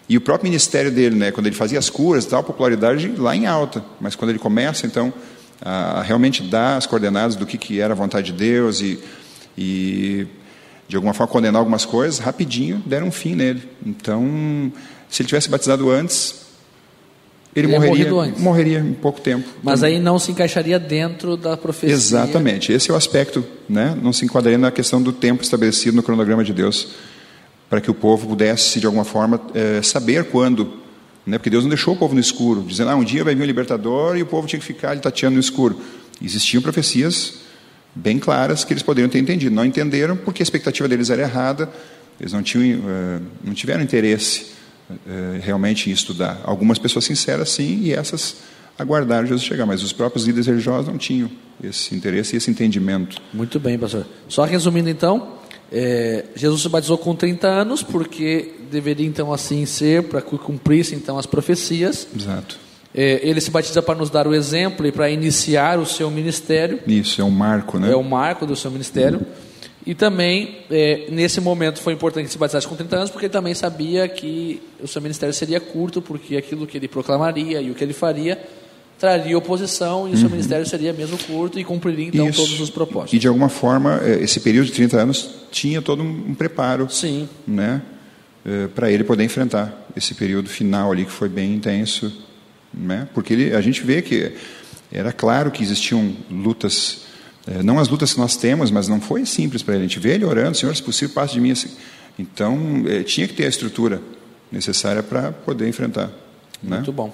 e 0.08 0.16
o 0.16 0.20
próprio 0.20 0.48
ministério 0.48 0.90
dele, 0.90 1.16
né, 1.16 1.32
quando 1.32 1.46
ele 1.46 1.56
fazia 1.56 1.78
as 1.78 1.90
curas 1.90 2.24
e 2.24 2.28
tal, 2.28 2.40
a 2.40 2.42
popularidade 2.42 3.08
lá 3.16 3.34
em 3.34 3.46
alta. 3.46 3.84
Mas 4.00 4.14
quando 4.14 4.30
ele 4.30 4.38
começa, 4.38 4.86
então, 4.86 5.12
a 5.60 6.02
realmente 6.02 6.42
dar 6.44 6.76
as 6.76 6.86
coordenadas 6.86 7.34
do 7.34 7.44
que, 7.44 7.58
que 7.58 7.80
era 7.80 7.92
a 7.92 7.96
vontade 7.96 8.30
de 8.30 8.38
Deus 8.38 8.80
e, 8.80 9.00
e, 9.58 10.26
de 10.86 10.94
alguma 10.94 11.12
forma, 11.12 11.32
condenar 11.32 11.58
algumas 11.58 11.84
coisas, 11.84 12.20
rapidinho 12.20 12.80
deram 12.86 13.08
um 13.08 13.12
fim 13.12 13.34
nele. 13.34 13.68
Então, 13.84 14.72
se 15.08 15.22
ele 15.22 15.28
tivesse 15.28 15.50
batizado 15.50 15.90
antes, 15.90 16.45
ele, 17.56 17.68
ele 17.68 17.78
morreria, 17.78 18.34
morreria 18.36 18.78
em 18.80 18.92
pouco 18.92 19.18
tempo. 19.18 19.48
Mas 19.62 19.80
então, 19.80 19.88
aí 19.88 19.98
não 19.98 20.18
se 20.18 20.30
encaixaria 20.30 20.78
dentro 20.78 21.38
da 21.38 21.56
profecia. 21.56 21.94
Exatamente. 21.94 22.70
Esse 22.70 22.90
é 22.90 22.94
o 22.94 22.96
aspecto, 22.96 23.42
né? 23.66 23.96
não 24.02 24.12
se 24.12 24.26
enquadraria 24.26 24.58
na 24.58 24.70
questão 24.70 25.00
do 25.00 25.10
tempo 25.10 25.42
estabelecido 25.42 25.96
no 25.96 26.02
cronograma 26.02 26.44
de 26.44 26.52
Deus 26.52 26.88
para 27.70 27.80
que 27.80 27.90
o 27.90 27.94
povo 27.94 28.28
pudesse, 28.28 28.78
de 28.78 28.84
alguma 28.84 29.04
forma, 29.04 29.40
é, 29.54 29.80
saber 29.80 30.24
quando. 30.24 30.70
Né? 31.26 31.38
Porque 31.38 31.48
Deus 31.48 31.64
não 31.64 31.70
deixou 31.70 31.94
o 31.94 31.96
povo 31.96 32.14
no 32.14 32.20
escuro, 32.20 32.62
dizendo, 32.62 32.90
ah, 32.90 32.94
um 32.94 33.02
dia 33.02 33.24
vai 33.24 33.34
vir 33.34 33.42
o 33.42 33.46
libertador 33.46 34.18
e 34.18 34.22
o 34.22 34.26
povo 34.26 34.46
tinha 34.46 34.60
que 34.60 34.66
ficar 34.66 34.90
ali 34.90 35.00
tateando 35.00 35.34
no 35.34 35.40
escuro. 35.40 35.80
Existiam 36.22 36.62
profecias 36.62 37.38
bem 37.94 38.18
claras 38.18 38.64
que 38.64 38.72
eles 38.74 38.82
poderiam 38.82 39.08
ter 39.08 39.18
entendido. 39.18 39.54
Não 39.54 39.64
entenderam 39.64 40.14
porque 40.14 40.42
a 40.42 40.44
expectativa 40.44 40.86
deles 40.86 41.08
era 41.08 41.22
errada, 41.22 41.70
eles 42.20 42.34
não, 42.34 42.42
tinham, 42.42 42.80
é, 42.86 43.20
não 43.42 43.54
tiveram 43.54 43.82
interesse 43.82 44.44
é, 44.44 44.55
realmente 45.42 45.90
em 45.90 45.92
estudar. 45.92 46.40
Algumas 46.44 46.78
pessoas 46.78 47.04
sinceras, 47.04 47.50
sim, 47.50 47.80
e 47.82 47.92
essas 47.92 48.36
aguardaram 48.78 49.26
Jesus 49.26 49.44
chegar, 49.44 49.66
mas 49.66 49.82
os 49.82 49.92
próprios 49.92 50.26
líderes 50.26 50.46
religiosos 50.46 50.86
não 50.86 50.98
tinham 50.98 51.30
esse 51.62 51.94
interesse 51.94 52.34
e 52.34 52.36
esse 52.36 52.50
entendimento. 52.50 53.20
Muito 53.32 53.58
bem, 53.58 53.78
pastor. 53.78 54.06
Só 54.28 54.44
resumindo 54.44 54.90
então, 54.90 55.36
é, 55.72 56.26
Jesus 56.34 56.62
se 56.62 56.68
batizou 56.68 56.98
com 56.98 57.14
30 57.14 57.48
anos, 57.48 57.82
porque 57.82 58.54
deveria 58.70 59.06
então 59.06 59.32
assim 59.32 59.64
ser, 59.64 60.04
para 60.04 60.20
que 60.20 60.36
cumprisse 60.38 60.94
então 60.94 61.18
as 61.18 61.26
profecias. 61.26 62.06
Exato. 62.14 62.58
É, 62.94 63.20
ele 63.22 63.40
se 63.40 63.50
batiza 63.50 63.82
para 63.82 63.94
nos 63.94 64.08
dar 64.08 64.26
o 64.26 64.34
exemplo 64.34 64.86
e 64.86 64.92
para 64.92 65.10
iniciar 65.10 65.78
o 65.78 65.84
seu 65.84 66.10
ministério. 66.10 66.80
Isso, 66.86 67.20
é 67.20 67.24
um 67.24 67.30
marco, 67.30 67.78
né? 67.78 67.92
É 67.92 67.96
o 67.96 68.02
marco 68.02 68.46
do 68.46 68.56
seu 68.56 68.70
ministério. 68.70 69.20
E 69.86 69.94
também, 69.94 70.58
é, 70.68 71.06
nesse 71.10 71.40
momento, 71.40 71.80
foi 71.80 71.92
importante 71.92 72.26
que 72.26 72.32
se 72.32 72.38
batizasse 72.38 72.66
com 72.66 72.74
30 72.74 72.96
anos, 72.96 73.10
porque 73.10 73.26
ele 73.26 73.32
também 73.32 73.54
sabia 73.54 74.08
que 74.08 74.60
o 74.82 74.88
seu 74.88 75.00
ministério 75.00 75.32
seria 75.32 75.60
curto, 75.60 76.02
porque 76.02 76.36
aquilo 76.36 76.66
que 76.66 76.76
ele 76.76 76.88
proclamaria 76.88 77.60
e 77.60 77.70
o 77.70 77.74
que 77.74 77.84
ele 77.84 77.92
faria 77.92 78.36
traria 78.98 79.36
oposição 79.36 80.08
e 80.08 80.12
o 80.12 80.16
seu 80.16 80.24
uhum. 80.24 80.32
ministério 80.32 80.66
seria 80.66 80.92
mesmo 80.92 81.18
curto 81.18 81.58
e 81.60 81.64
cumpriria 81.64 82.08
então 82.08 82.28
Isso. 82.28 82.40
todos 82.40 82.60
os 82.60 82.70
propósitos. 82.70 83.12
E 83.12 83.18
de 83.18 83.28
alguma 83.28 83.48
forma, 83.48 84.00
é, 84.02 84.22
esse 84.22 84.40
período 84.40 84.66
de 84.66 84.72
30 84.72 85.00
anos 85.00 85.30
tinha 85.50 85.82
todo 85.82 86.02
um 86.02 86.34
preparo 86.34 86.88
Sim. 86.90 87.28
Né, 87.46 87.82
é, 88.44 88.68
para 88.68 88.90
ele 88.90 89.04
poder 89.04 89.24
enfrentar 89.24 89.86
esse 89.94 90.14
período 90.14 90.48
final 90.48 90.92
ali 90.92 91.04
que 91.04 91.10
foi 91.10 91.28
bem 91.28 91.54
intenso. 91.54 92.24
Né, 92.72 93.08
porque 93.14 93.32
ele, 93.32 93.54
a 93.54 93.60
gente 93.60 93.82
vê 93.82 94.02
que 94.02 94.32
era 94.90 95.12
claro 95.12 95.50
que 95.50 95.62
existiam 95.62 96.14
lutas, 96.30 97.05
é, 97.46 97.62
não 97.62 97.78
as 97.78 97.88
lutas 97.88 98.12
que 98.12 98.18
nós 98.18 98.36
temos, 98.36 98.70
mas 98.70 98.88
não 98.88 99.00
foi 99.00 99.24
simples 99.24 99.62
para 99.62 99.74
ele. 99.74 99.84
A 99.84 99.86
gente 99.88 100.00
vê 100.00 100.14
ele 100.14 100.24
orando, 100.24 100.56
Senhor, 100.56 100.74
se 100.74 100.82
possível, 100.82 101.14
passe 101.14 101.34
de 101.34 101.40
mim. 101.40 101.52
Assim. 101.52 101.70
Então, 102.18 102.58
tinha 103.04 103.28
que 103.28 103.34
ter 103.34 103.46
a 103.46 103.48
estrutura 103.48 104.00
necessária 104.50 105.02
para 105.02 105.32
poder 105.32 105.68
enfrentar. 105.68 106.10
Né? 106.62 106.76
Muito 106.76 106.92
bom. 106.92 107.12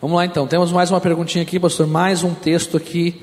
Vamos 0.00 0.16
lá 0.16 0.26
então, 0.26 0.48
temos 0.48 0.72
mais 0.72 0.90
uma 0.90 1.00
perguntinha 1.00 1.42
aqui, 1.42 1.60
pastor, 1.60 1.86
mais 1.86 2.24
um 2.24 2.34
texto 2.34 2.76
aqui 2.76 3.22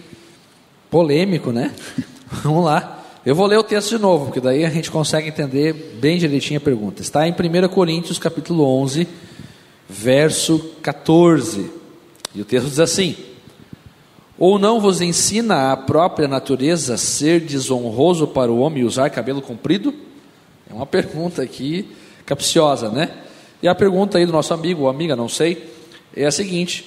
polêmico, 0.90 1.52
né? 1.52 1.74
Vamos 2.42 2.64
lá. 2.64 3.04
Eu 3.26 3.36
vou 3.36 3.46
ler 3.46 3.58
o 3.58 3.64
texto 3.64 3.90
de 3.90 4.02
novo, 4.02 4.28
porque 4.28 4.40
daí 4.40 4.64
a 4.64 4.70
gente 4.70 4.90
consegue 4.90 5.28
entender 5.28 5.98
bem 6.00 6.18
direitinho 6.18 6.58
a 6.58 6.62
pergunta. 6.62 7.02
Está 7.02 7.28
em 7.28 7.32
1 7.34 7.68
Coríntios, 7.68 8.18
capítulo 8.18 8.64
11, 8.64 9.06
verso 9.90 10.58
14. 10.82 11.70
E 12.34 12.42
o 12.42 12.46
texto 12.46 12.70
diz 12.70 12.80
assim: 12.80 13.18
Ou 14.40 14.58
não 14.58 14.80
vos 14.80 15.02
ensina 15.02 15.74
a 15.74 15.78
própria 15.78 16.26
natureza 16.26 16.96
ser 16.96 17.42
desonroso 17.42 18.26
para 18.26 18.50
o 18.50 18.60
homem 18.60 18.86
usar 18.86 19.10
cabelo 19.10 19.42
comprido? 19.42 19.94
É 20.70 20.74
uma 20.74 20.86
pergunta 20.86 21.42
aqui 21.42 21.94
capciosa, 22.26 22.90
né? 22.90 23.12
E 23.62 23.68
a 23.68 23.76
pergunta 23.76 24.18
aí 24.18 24.26
do 24.26 24.32
nosso 24.32 24.54
amigo 24.54 24.84
ou 24.84 24.90
amiga, 24.90 25.14
não 25.14 25.28
sei, 25.28 25.70
é 26.16 26.26
a 26.26 26.32
seguinte: 26.32 26.86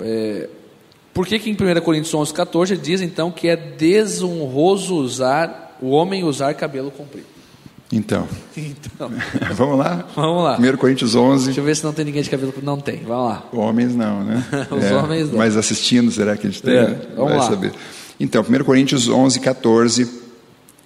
é, 0.00 0.48
por 1.12 1.26
que, 1.26 1.40
que 1.40 1.50
em 1.50 1.54
1 1.54 1.80
Coríntios 1.80 2.14
11, 2.14 2.32
14 2.32 2.76
diz 2.76 3.00
então 3.00 3.32
que 3.32 3.48
é 3.48 3.56
desonroso 3.56 4.94
usar 4.94 5.76
o 5.82 5.90
homem 5.90 6.22
usar 6.22 6.54
cabelo 6.54 6.92
comprido? 6.92 7.33
Então, 7.92 8.26
então. 8.56 9.10
vamos 9.54 9.78
lá? 9.78 10.08
Vamos 10.16 10.42
lá. 10.42 10.58
1 10.58 10.76
Coríntios 10.76 11.14
11. 11.14 11.46
Deixa 11.46 11.60
eu 11.60 11.64
ver 11.64 11.76
se 11.76 11.84
não 11.84 11.92
tem 11.92 12.04
ninguém 12.04 12.22
de 12.22 12.30
cabelo. 12.30 12.52
Não 12.62 12.80
tem, 12.80 13.02
vamos 13.04 13.28
lá. 13.28 13.48
Homens 13.52 13.94
não, 13.94 14.24
né? 14.24 14.44
Os 14.70 14.84
é, 14.84 14.94
homens 14.94 15.30
não. 15.30 15.38
Mas 15.38 15.56
assistindo, 15.56 16.10
será 16.10 16.36
que 16.36 16.46
a 16.46 16.50
gente 16.50 16.62
tem? 16.62 16.74
É, 16.74 17.08
vamos 17.14 17.30
Vai 17.30 17.38
lá. 17.38 17.48
saber. 17.48 17.72
Então, 18.18 18.42
1 18.42 18.64
Coríntios 18.64 19.08
11, 19.08 19.38
14 19.40 20.08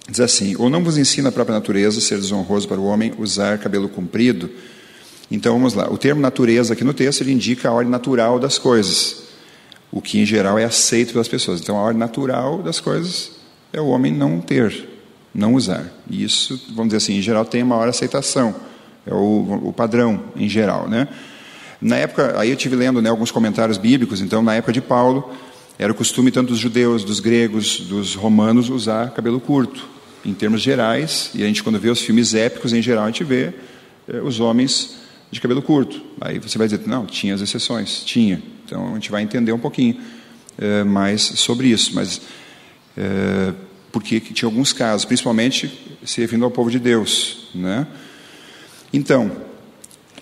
diz 0.09 0.19
assim: 0.19 0.55
Ou 0.57 0.69
não 0.69 0.83
vos 0.83 0.97
ensina 0.97 1.29
a 1.29 1.31
própria 1.31 1.55
natureza 1.55 2.01
ser 2.01 2.17
desonroso 2.17 2.67
para 2.67 2.79
o 2.79 2.85
homem 2.85 3.13
usar 3.17 3.57
cabelo 3.57 3.87
comprido? 3.89 4.49
Então 5.31 5.53
vamos 5.53 5.73
lá. 5.73 5.89
O 5.91 5.97
termo 5.97 6.21
natureza 6.21 6.73
aqui 6.73 6.83
no 6.83 6.93
texto 6.93 7.21
ele 7.21 7.31
indica 7.31 7.69
a 7.69 7.71
ordem 7.71 7.91
natural 7.91 8.39
das 8.39 8.57
coisas, 8.57 9.23
o 9.91 10.01
que 10.01 10.19
em 10.19 10.25
geral 10.25 10.57
é 10.57 10.65
aceito 10.65 11.11
pelas 11.11 11.27
pessoas. 11.27 11.61
Então 11.61 11.77
a 11.77 11.81
ordem 11.81 11.99
natural 11.99 12.63
das 12.63 12.79
coisas 12.79 13.31
é 13.71 13.79
o 13.79 13.87
homem 13.87 14.11
não 14.11 14.41
ter, 14.41 14.89
não 15.33 15.53
usar. 15.53 15.85
E 16.09 16.23
isso, 16.23 16.59
vamos 16.69 16.87
dizer 16.87 16.97
assim, 16.97 17.17
em 17.17 17.21
geral 17.21 17.45
tem 17.45 17.63
maior 17.63 17.87
aceitação. 17.87 18.55
É 19.05 19.13
o, 19.13 19.61
o 19.65 19.73
padrão 19.73 20.23
em 20.35 20.49
geral, 20.49 20.87
né? 20.89 21.07
Na 21.81 21.95
época, 21.95 22.37
aí 22.37 22.49
eu 22.49 22.55
tive 22.55 22.75
lendo 22.75 23.01
né, 23.01 23.09
alguns 23.09 23.31
comentários 23.31 23.77
bíblicos. 23.77 24.21
Então 24.21 24.41
na 24.41 24.55
época 24.55 24.73
de 24.73 24.81
Paulo 24.81 25.31
era 25.77 25.91
o 25.91 25.95
costume 25.95 26.29
tanto 26.29 26.49
dos 26.49 26.59
judeus, 26.59 27.03
dos 27.03 27.19
gregos, 27.19 27.79
dos 27.81 28.15
romanos 28.15 28.69
usar 28.69 29.11
cabelo 29.11 29.39
curto, 29.39 29.87
em 30.25 30.33
termos 30.33 30.61
gerais. 30.61 31.31
E 31.33 31.43
a 31.43 31.47
gente 31.47 31.63
quando 31.63 31.79
vê 31.79 31.89
os 31.89 32.01
filmes 32.01 32.33
épicos 32.33 32.73
em 32.73 32.81
geral 32.81 33.05
a 33.05 33.07
gente 33.07 33.23
vê 33.23 33.53
eh, 34.07 34.19
os 34.21 34.39
homens 34.39 34.97
de 35.31 35.39
cabelo 35.39 35.61
curto. 35.61 36.01
Aí 36.19 36.39
você 36.39 36.57
vai 36.57 36.67
dizer, 36.67 36.85
não, 36.85 37.05
tinha 37.05 37.33
as 37.33 37.41
exceções. 37.41 38.03
Tinha. 38.03 38.41
Então 38.65 38.91
a 38.91 38.93
gente 38.95 39.09
vai 39.09 39.21
entender 39.21 39.51
um 39.51 39.59
pouquinho 39.59 39.97
é, 40.57 40.83
mais 40.83 41.21
sobre 41.21 41.67
isso. 41.67 41.91
Mas 41.95 42.21
é, 42.97 43.53
porque 43.91 44.19
tinha 44.19 44.47
alguns 44.47 44.73
casos, 44.73 45.05
principalmente 45.05 45.97
servindo 46.05 46.45
ao 46.45 46.51
povo 46.51 46.69
de 46.69 46.79
Deus. 46.79 47.49
Né? 47.53 47.87
Então, 48.93 49.31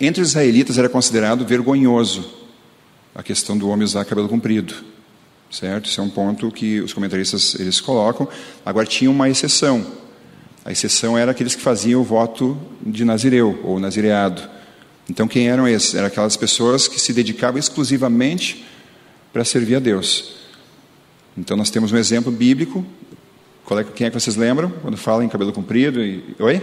entre 0.00 0.22
os 0.22 0.30
israelitas 0.30 0.78
era 0.78 0.88
considerado 0.88 1.46
vergonhoso 1.46 2.38
a 3.14 3.22
questão 3.22 3.58
do 3.58 3.68
homem 3.68 3.84
usar 3.84 4.04
cabelo 4.04 4.28
comprido. 4.28 4.74
Certo? 5.50 5.86
Isso 5.86 6.00
é 6.00 6.04
um 6.04 6.10
ponto 6.10 6.50
que 6.52 6.80
os 6.80 6.92
comentaristas 6.92 7.56
eles 7.58 7.80
colocam. 7.80 8.28
Agora 8.64 8.86
tinha 8.86 9.10
uma 9.10 9.28
exceção. 9.28 9.84
A 10.64 10.70
exceção 10.70 11.16
era 11.16 11.30
aqueles 11.30 11.54
que 11.54 11.62
faziam 11.62 12.00
o 12.00 12.04
voto 12.04 12.56
de 12.84 13.04
nazireu 13.04 13.58
ou 13.64 13.80
nazireado. 13.80 14.42
Então, 15.08 15.26
quem 15.26 15.48
eram 15.48 15.66
esses? 15.66 15.94
Eram 15.94 16.06
aquelas 16.06 16.36
pessoas 16.36 16.86
que 16.86 17.00
se 17.00 17.14
dedicavam 17.14 17.58
exclusivamente 17.58 18.64
para 19.32 19.44
servir 19.44 19.76
a 19.76 19.78
Deus. 19.78 20.34
Então, 21.36 21.56
nós 21.56 21.70
temos 21.70 21.90
um 21.90 21.96
exemplo 21.96 22.30
bíblico. 22.30 22.84
É, 23.70 23.84
quem 23.84 24.06
é 24.06 24.10
que 24.10 24.18
vocês 24.18 24.36
lembram 24.36 24.70
quando 24.82 24.96
falam 24.96 25.22
em 25.22 25.28
cabelo 25.28 25.52
comprido? 25.52 26.02
E... 26.02 26.22
Oi? 26.38 26.62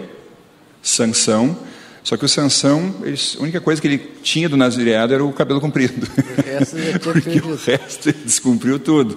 Sansão. 0.81 1.57
Só 2.03 2.15
que 2.15 2.23
o 2.23 2.29
Sansão, 2.29 2.93
a 3.03 3.41
única 3.41 3.59
coisa 3.59 3.81
que 3.81 3.87
ele 3.87 3.97
tinha 4.21 4.47
do 4.47 4.55
nazireado 4.55 5.13
era 5.13 5.23
o 5.23 5.33
cabelo 5.33 5.59
comprido. 5.59 6.07
O 6.55 6.99
Porque 6.99 7.39
o 7.39 7.55
resto 7.55 8.09
ele 8.09 8.17
descumpriu 8.23 8.79
tudo. 8.79 9.15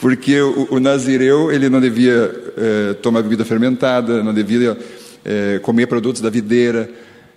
Porque 0.00 0.40
o, 0.40 0.66
o 0.72 0.80
nazireu 0.80 1.52
ele 1.52 1.68
não 1.68 1.80
devia 1.80 2.34
eh, 2.56 2.94
tomar 2.94 3.22
bebida 3.22 3.44
fermentada, 3.44 4.22
não 4.22 4.34
devia 4.34 4.76
eh, 5.24 5.60
comer 5.62 5.86
produtos 5.86 6.20
da 6.20 6.28
videira, 6.28 6.90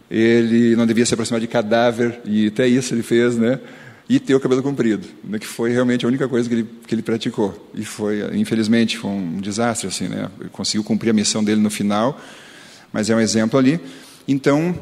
ele 0.10 0.76
não 0.76 0.88
devia 0.88 1.06
se 1.06 1.14
aproximar 1.14 1.40
de 1.40 1.48
cadáver, 1.48 2.20
e 2.26 2.48
até 2.48 2.68
isso 2.68 2.94
ele 2.94 3.04
fez, 3.04 3.38
né? 3.38 3.60
E 4.10 4.20
ter 4.20 4.34
o 4.34 4.40
cabelo 4.40 4.64
comprido, 4.64 5.08
né? 5.24 5.38
que 5.38 5.46
foi 5.46 5.72
realmente 5.72 6.04
a 6.04 6.08
única 6.08 6.28
coisa 6.28 6.50
que 6.50 6.56
ele, 6.56 6.70
que 6.88 6.96
ele 6.96 7.04
praticou. 7.04 7.70
E 7.76 7.86
foi, 7.86 8.36
infelizmente, 8.36 8.98
foi 8.98 9.12
um 9.12 9.40
desastre, 9.40 9.88
assim, 9.88 10.08
né? 10.08 10.28
Ele 10.40 10.50
conseguiu 10.50 10.84
cumprir 10.84 11.12
a 11.12 11.14
missão 11.14 11.44
dele 11.44 11.62
no 11.62 11.70
final, 11.70 12.20
mas 12.92 13.12
é 13.12 13.16
um 13.16 13.20
exemplo 13.20 13.60
ali. 13.60 13.80
Então, 14.28 14.76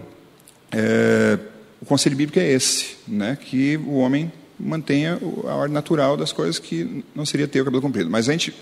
é, 0.71 1.37
o 1.81 1.85
conselho 1.85 2.15
bíblico 2.15 2.39
é 2.39 2.51
esse, 2.51 2.97
né? 3.07 3.37
que 3.39 3.77
o 3.77 3.95
homem 3.97 4.31
mantenha 4.59 5.19
a 5.45 5.55
ordem 5.55 5.73
natural 5.73 6.17
das 6.17 6.31
coisas 6.31 6.57
que 6.57 7.03
não 7.15 7.25
seria 7.25 7.47
ter 7.47 7.61
o 7.61 7.65
cabelo 7.65 7.81
comprido. 7.81 8.09
Mas 8.09 8.27
a 8.27 8.31
gente, 8.31 8.53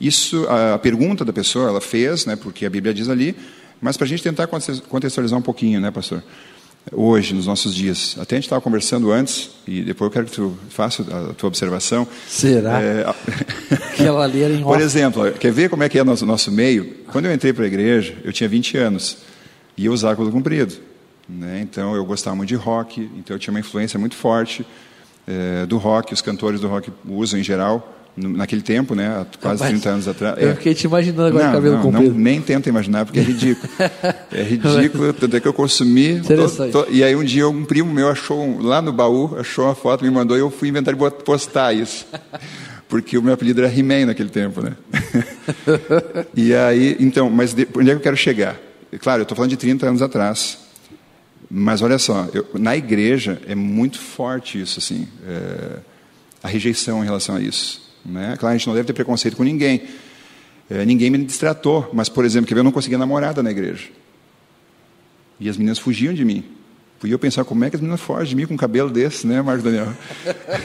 isso, 0.00 0.46
a 0.48 0.78
pergunta 0.78 1.24
da 1.24 1.32
pessoa, 1.32 1.68
ela 1.68 1.80
fez, 1.80 2.26
né? 2.26 2.36
porque 2.36 2.64
a 2.64 2.70
Bíblia 2.70 2.94
diz 2.94 3.08
ali, 3.08 3.34
mas 3.80 3.96
para 3.96 4.04
a 4.04 4.08
gente 4.08 4.22
tentar 4.22 4.46
conte- 4.46 4.80
contextualizar 4.88 5.38
um 5.38 5.42
pouquinho, 5.42 5.80
né, 5.80 5.90
pastor? 5.90 6.22
Hoje, 6.90 7.32
nos 7.32 7.46
nossos 7.46 7.74
dias. 7.74 8.16
Até 8.20 8.34
a 8.34 8.38
gente 8.38 8.46
estava 8.46 8.60
conversando 8.60 9.12
antes, 9.12 9.50
e 9.66 9.82
depois 9.82 10.08
eu 10.08 10.12
quero 10.12 10.26
que 10.26 10.32
tu 10.32 10.56
faça 10.68 11.02
a 11.02 11.32
tua 11.32 11.46
observação. 11.46 12.06
Será? 12.28 12.80
É, 12.82 13.04
a- 13.04 13.14
Aquela 13.92 14.24
ali 14.24 14.42
era 14.42 14.52
em 14.52 14.62
por 14.62 14.80
exemplo, 14.80 15.30
quer 15.32 15.52
ver 15.52 15.70
como 15.70 15.82
é 15.84 15.88
que 15.88 15.98
é 15.98 16.02
nosso 16.04 16.26
nosso 16.26 16.50
meio? 16.50 16.84
Quando 17.12 17.26
eu 17.26 17.32
entrei 17.32 17.52
para 17.52 17.64
a 17.64 17.66
igreja, 17.68 18.16
eu 18.24 18.32
tinha 18.32 18.48
20 18.48 18.76
anos 18.78 19.18
e 19.76 19.86
eu 19.86 19.92
usava 19.92 20.14
cabelo 20.16 20.32
comprido, 20.32 20.74
né? 21.28 21.60
Então 21.62 21.94
eu 21.94 22.04
gostava 22.04 22.34
muito 22.36 22.48
de 22.48 22.56
rock, 22.56 23.08
então 23.16 23.34
eu 23.36 23.38
tinha 23.38 23.52
uma 23.54 23.60
influência 23.60 23.98
muito 23.98 24.16
forte 24.16 24.66
eh, 25.26 25.64
do 25.66 25.78
rock. 25.78 26.12
Os 26.12 26.20
cantores 26.20 26.60
do 26.60 26.66
rock 26.68 26.90
usam 27.08 27.38
em 27.38 27.44
geral 27.44 28.01
naquele 28.16 28.60
tempo, 28.62 28.94
né? 28.94 29.24
Quase 29.40 29.62
Rapaz, 29.62 29.70
30 29.80 29.88
anos 29.90 30.08
atrás. 30.08 30.36
Eu 30.38 30.50
É. 30.50 30.54
fiquei 30.54 30.74
te 30.74 30.84
imaginando 30.86 31.22
agora 31.28 31.46
Não, 31.46 31.52
cabelo 31.52 31.74
não, 31.76 31.82
comprido. 31.82 32.12
não, 32.12 32.20
nem 32.20 32.40
tenta 32.40 32.68
imaginar, 32.68 33.04
porque 33.06 33.18
é 33.20 33.22
ridículo. 33.22 33.68
É 34.32 34.42
ridículo, 34.42 35.12
tanto 35.12 35.36
é 35.36 35.40
que 35.40 35.48
eu 35.48 35.52
consumi. 35.52 36.20
to- 36.20 36.32
Interessante. 36.32 36.72
to- 36.72 36.86
e 36.90 37.02
aí 37.04 37.14
um 37.16 37.24
dia 37.24 37.48
um 37.48 37.64
primo 37.64 37.92
meu 37.92 38.08
achou, 38.08 38.42
um- 38.42 38.60
lá 38.62 38.80
no 38.82 38.92
baú, 38.92 39.36
achou 39.38 39.64
uma 39.66 39.74
foto, 39.74 40.04
me 40.04 40.10
mandou 40.10 40.36
e 40.36 40.40
eu 40.40 40.50
fui 40.50 40.68
inventar 40.68 40.92
de 40.94 40.98
bot- 40.98 41.22
postar 41.24 41.72
isso. 41.74 42.06
Porque 42.88 43.16
o 43.16 43.22
meu 43.22 43.32
apelido 43.32 43.62
era 43.62 43.72
He-Man 43.74 44.06
naquele 44.06 44.28
tempo, 44.28 44.60
né? 44.60 44.72
e 46.36 46.54
aí, 46.54 46.96
então, 47.00 47.30
mas 47.30 47.52
de, 47.54 47.66
onde 47.74 47.90
é 47.90 47.92
que 47.94 47.98
eu 47.98 48.02
quero 48.02 48.16
chegar? 48.16 48.58
Claro, 49.00 49.20
eu 49.20 49.22
estou 49.22 49.34
falando 49.36 49.50
de 49.50 49.56
30 49.56 49.86
anos 49.86 50.02
atrás. 50.02 50.58
Mas 51.50 51.82
olha 51.82 51.98
só, 51.98 52.28
eu- 52.32 52.46
na 52.54 52.76
igreja 52.76 53.40
é 53.46 53.54
muito 53.54 53.98
forte 53.98 54.60
isso, 54.60 54.78
assim, 54.78 55.06
é, 55.26 55.78
a 56.42 56.48
rejeição 56.48 57.02
em 57.02 57.04
relação 57.04 57.36
a 57.36 57.40
isso. 57.40 57.80
Né? 58.04 58.36
Claro, 58.38 58.54
a 58.54 58.58
gente 58.58 58.66
não 58.66 58.74
deve 58.74 58.86
ter 58.86 58.92
preconceito 58.92 59.36
com 59.36 59.44
ninguém. 59.44 59.82
É, 60.70 60.84
ninguém 60.84 61.10
me 61.10 61.18
distratou, 61.18 61.90
mas, 61.92 62.08
por 62.08 62.24
exemplo, 62.24 62.52
ver, 62.54 62.60
eu 62.60 62.64
não 62.64 62.72
conseguia 62.72 62.98
namorada 62.98 63.42
na 63.42 63.50
igreja. 63.50 63.88
E 65.38 65.48
as 65.48 65.56
meninas 65.56 65.78
fugiam 65.78 66.14
de 66.14 66.24
mim. 66.24 66.44
E 67.04 67.10
eu 67.10 67.18
pensar, 67.18 67.44
como 67.44 67.64
é 67.64 67.70
que 67.70 67.76
as 67.76 67.82
meninas 67.82 68.00
fogem 68.00 68.28
de 68.28 68.36
mim 68.36 68.46
com 68.46 68.54
um 68.54 68.56
cabelo 68.56 68.88
desse, 68.88 69.26
né, 69.26 69.42
Marcos 69.42 69.64
Daniel? 69.64 69.88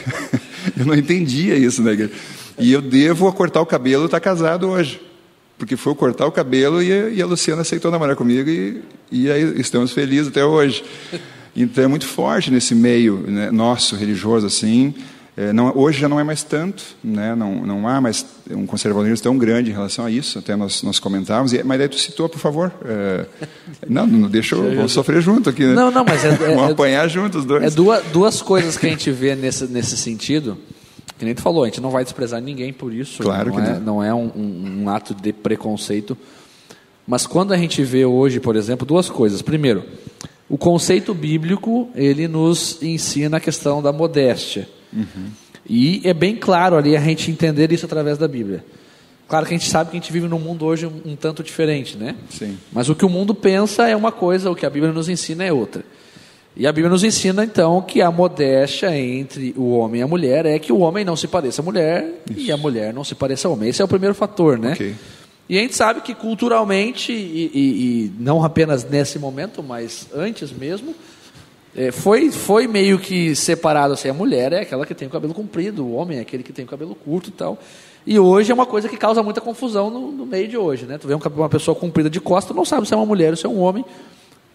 eu 0.78 0.86
não 0.86 0.94
entendia 0.94 1.56
isso 1.56 1.82
na 1.82 1.92
igreja. 1.92 2.12
E 2.58 2.72
eu 2.72 2.80
devo 2.80 3.30
cortar 3.32 3.60
o 3.60 3.66
cabelo 3.66 4.04
e 4.04 4.06
estar 4.06 4.20
casado 4.20 4.68
hoje. 4.68 5.00
Porque 5.58 5.76
foi 5.76 5.94
cortar 5.96 6.26
o 6.26 6.32
cabelo 6.32 6.80
e, 6.80 7.14
e 7.14 7.20
a 7.20 7.26
Luciana 7.26 7.62
aceitou 7.62 7.90
namorar 7.90 8.14
comigo 8.14 8.48
e, 8.48 8.80
e 9.10 9.30
aí 9.30 9.60
estamos 9.60 9.92
felizes 9.92 10.28
até 10.28 10.44
hoje. 10.44 10.84
Então 11.56 11.82
é 11.82 11.86
muito 11.88 12.06
forte 12.06 12.52
nesse 12.52 12.74
meio 12.74 13.24
né, 13.26 13.50
nosso 13.50 13.96
religioso 13.96 14.46
assim. 14.46 14.94
É, 15.40 15.52
não- 15.52 15.72
hoje 15.76 16.00
já 16.00 16.08
não 16.08 16.18
é 16.18 16.24
mais 16.24 16.42
tanto, 16.42 16.82
né, 17.04 17.32
não, 17.36 17.64
não 17.64 17.86
há 17.86 18.00
mais 18.00 18.26
um 18.50 18.66
conservadorismo 18.66 19.22
tão 19.22 19.38
grande 19.38 19.70
em 19.70 19.72
relação 19.72 20.04
a 20.04 20.10
isso. 20.10 20.40
Até 20.40 20.56
nós, 20.56 20.82
nós 20.82 20.98
comentávamos. 20.98 21.52
E, 21.52 21.62
mas 21.62 21.78
daí 21.78 21.88
tu 21.88 21.96
citou, 21.96 22.28
por 22.28 22.40
favor. 22.40 22.72
é, 22.84 23.24
não, 23.88 24.04
não 24.04 24.28
deixa 24.28 24.56
eu 24.56 24.74
vamos 24.74 24.90
sofrer 24.90 25.22
junto 25.22 25.48
aqui. 25.48 25.62
Né? 25.64 25.74
Não, 25.74 25.92
não, 25.92 26.04
mas 26.04 26.24
é- 26.24 26.30
é- 26.30 26.32
vamos 26.32 26.70
é- 26.70 26.72
apanhar 26.72 27.06
juntos 27.08 27.40
os 27.42 27.44
dois. 27.44 27.62
É 27.62 27.70
duas, 27.70 28.02
duas 28.06 28.42
coisas 28.42 28.76
que 28.76 28.88
a 28.88 28.90
gente 28.90 29.12
vê 29.12 29.36
nesse, 29.36 29.66
nesse 29.68 29.96
sentido. 29.96 30.58
Que 31.16 31.24
nem 31.24 31.34
tu 31.36 31.42
falou, 31.42 31.62
a 31.62 31.66
gente 31.66 31.80
não 31.80 31.90
vai 31.90 32.02
desprezar 32.02 32.40
ninguém 32.42 32.72
por 32.72 32.92
isso. 32.92 33.22
Claro 33.22 33.50
não 33.50 33.56
que 33.56 33.60
é, 33.70 33.74
não. 33.74 33.80
não 33.80 34.02
é 34.02 34.12
um, 34.12 34.32
um- 34.34 34.82
um 34.82 34.88
ato 34.88 35.14
de 35.14 35.32
preconceito. 35.32 36.18
Mas 37.06 37.28
quando 37.28 37.52
a 37.52 37.56
gente 37.56 37.82
vê 37.84 38.04
hoje, 38.04 38.40
por 38.40 38.56
exemplo, 38.56 38.84
duas 38.84 39.08
coisas. 39.08 39.40
Primeiro, 39.40 39.84
o 40.48 40.58
conceito 40.58 41.14
bíblico, 41.14 41.88
ele 41.94 42.26
nos 42.26 42.82
ensina 42.82 43.36
a 43.36 43.40
questão 43.40 43.80
da 43.80 43.92
modéstia. 43.92 44.68
E 45.68 46.00
é 46.04 46.14
bem 46.14 46.34
claro 46.36 46.76
ali 46.76 46.96
a 46.96 47.00
gente 47.00 47.30
entender 47.30 47.70
isso 47.72 47.84
através 47.86 48.16
da 48.18 48.26
Bíblia. 48.28 48.64
Claro 49.28 49.44
que 49.44 49.54
a 49.54 49.58
gente 49.58 49.68
sabe 49.68 49.90
que 49.90 49.96
a 49.96 50.00
gente 50.00 50.10
vive 50.12 50.26
num 50.26 50.38
mundo 50.38 50.64
hoje 50.64 50.86
um, 50.86 51.12
um 51.12 51.16
tanto 51.16 51.42
diferente, 51.42 51.96
né? 51.98 52.14
Sim. 52.30 52.56
Mas 52.72 52.88
o 52.88 52.94
que 52.94 53.04
o 53.04 53.08
mundo 53.10 53.34
pensa 53.34 53.86
é 53.86 53.94
uma 53.94 54.10
coisa, 54.10 54.50
o 54.50 54.56
que 54.56 54.64
a 54.64 54.70
Bíblia 54.70 54.90
nos 54.92 55.08
ensina 55.08 55.44
é 55.44 55.52
outra. 55.52 55.84
E 56.56 56.66
a 56.66 56.72
Bíblia 56.72 56.90
nos 56.90 57.04
ensina, 57.04 57.44
então, 57.44 57.80
que 57.82 58.00
a 58.00 58.10
modéstia 58.10 58.96
entre 58.98 59.54
o 59.56 59.70
homem 59.76 60.00
e 60.00 60.02
a 60.02 60.08
mulher 60.08 60.46
é 60.46 60.58
que 60.58 60.72
o 60.72 60.78
homem 60.78 61.04
não 61.04 61.14
se 61.14 61.28
pareça 61.28 61.60
a 61.60 61.64
mulher 61.64 62.22
e 62.34 62.50
a 62.50 62.56
mulher 62.56 62.92
não 62.94 63.04
se 63.04 63.14
pareça 63.14 63.46
ao 63.46 63.54
homem. 63.54 63.68
Esse 63.68 63.82
é 63.82 63.84
o 63.84 63.88
primeiro 63.88 64.14
fator, 64.14 64.58
né? 64.58 64.74
E 65.48 65.58
a 65.58 65.60
gente 65.60 65.74
sabe 65.76 66.00
que 66.00 66.14
culturalmente, 66.14 67.12
e, 67.12 67.50
e- 67.54 67.58
e 68.06 68.12
não 68.18 68.42
apenas 68.42 68.82
nesse 68.88 69.18
momento, 69.18 69.62
mas 69.62 70.08
antes 70.14 70.50
mesmo, 70.50 70.94
é, 71.76 71.90
foi, 71.92 72.30
foi 72.30 72.66
meio 72.66 72.98
que 72.98 73.34
separado 73.36 73.94
assim, 73.94 74.08
a 74.08 74.14
mulher 74.14 74.52
é 74.52 74.60
aquela 74.60 74.84
que 74.86 74.94
tem 74.94 75.06
o 75.06 75.10
cabelo 75.10 75.34
comprido, 75.34 75.84
o 75.84 75.92
homem 75.94 76.18
é 76.18 76.20
aquele 76.22 76.42
que 76.42 76.52
tem 76.52 76.64
o 76.64 76.68
cabelo 76.68 76.94
curto 76.94 77.28
e 77.28 77.32
tal. 77.32 77.58
E 78.06 78.18
hoje 78.18 78.50
é 78.50 78.54
uma 78.54 78.64
coisa 78.66 78.88
que 78.88 78.96
causa 78.96 79.22
muita 79.22 79.40
confusão 79.40 79.90
no, 79.90 80.10
no 80.10 80.24
meio 80.26 80.48
de 80.48 80.56
hoje, 80.56 80.86
né? 80.86 80.96
Tu 80.98 81.06
vê 81.06 81.14
um 81.14 81.18
uma 81.36 81.48
pessoa 81.48 81.74
comprida 81.74 82.08
de 82.08 82.20
costa, 82.20 82.54
tu 82.54 82.56
não 82.56 82.64
sabe 82.64 82.86
se 82.88 82.94
é 82.94 82.96
uma 82.96 83.04
mulher 83.06 83.30
ou 83.30 83.36
se 83.36 83.44
é 83.44 83.48
um 83.48 83.58
homem. 83.60 83.84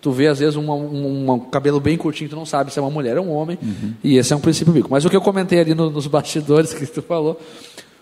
Tu 0.02 0.12
vê, 0.12 0.28
às 0.28 0.40
vezes, 0.40 0.56
uma- 0.56 0.74
um, 0.76 1.32
um 1.32 1.40
cabelo 1.40 1.80
bem 1.80 1.96
curtinho, 1.98 2.30
tu 2.30 2.36
não 2.36 2.46
sabe 2.46 2.74
se 2.74 2.80
é 2.80 2.82
uma 2.82 2.90
mulher 2.92 3.18
ou 3.18 3.26
um 3.26 3.32
homem. 3.32 3.58
E 4.04 4.18
esse 4.18 4.34
é 4.34 4.36
um 4.36 4.40
princípio 4.40 4.74
bíblico. 4.74 4.92
Mas 4.92 5.06
o 5.06 5.10
que 5.10 5.16
eu 5.16 5.22
comentei 5.22 5.60
ali 5.60 5.74
no- 5.76 5.90
nos 5.90 6.08
bastidores 6.08 6.74
que 6.76 6.86
tu 6.88 7.02
falou, 7.04 7.40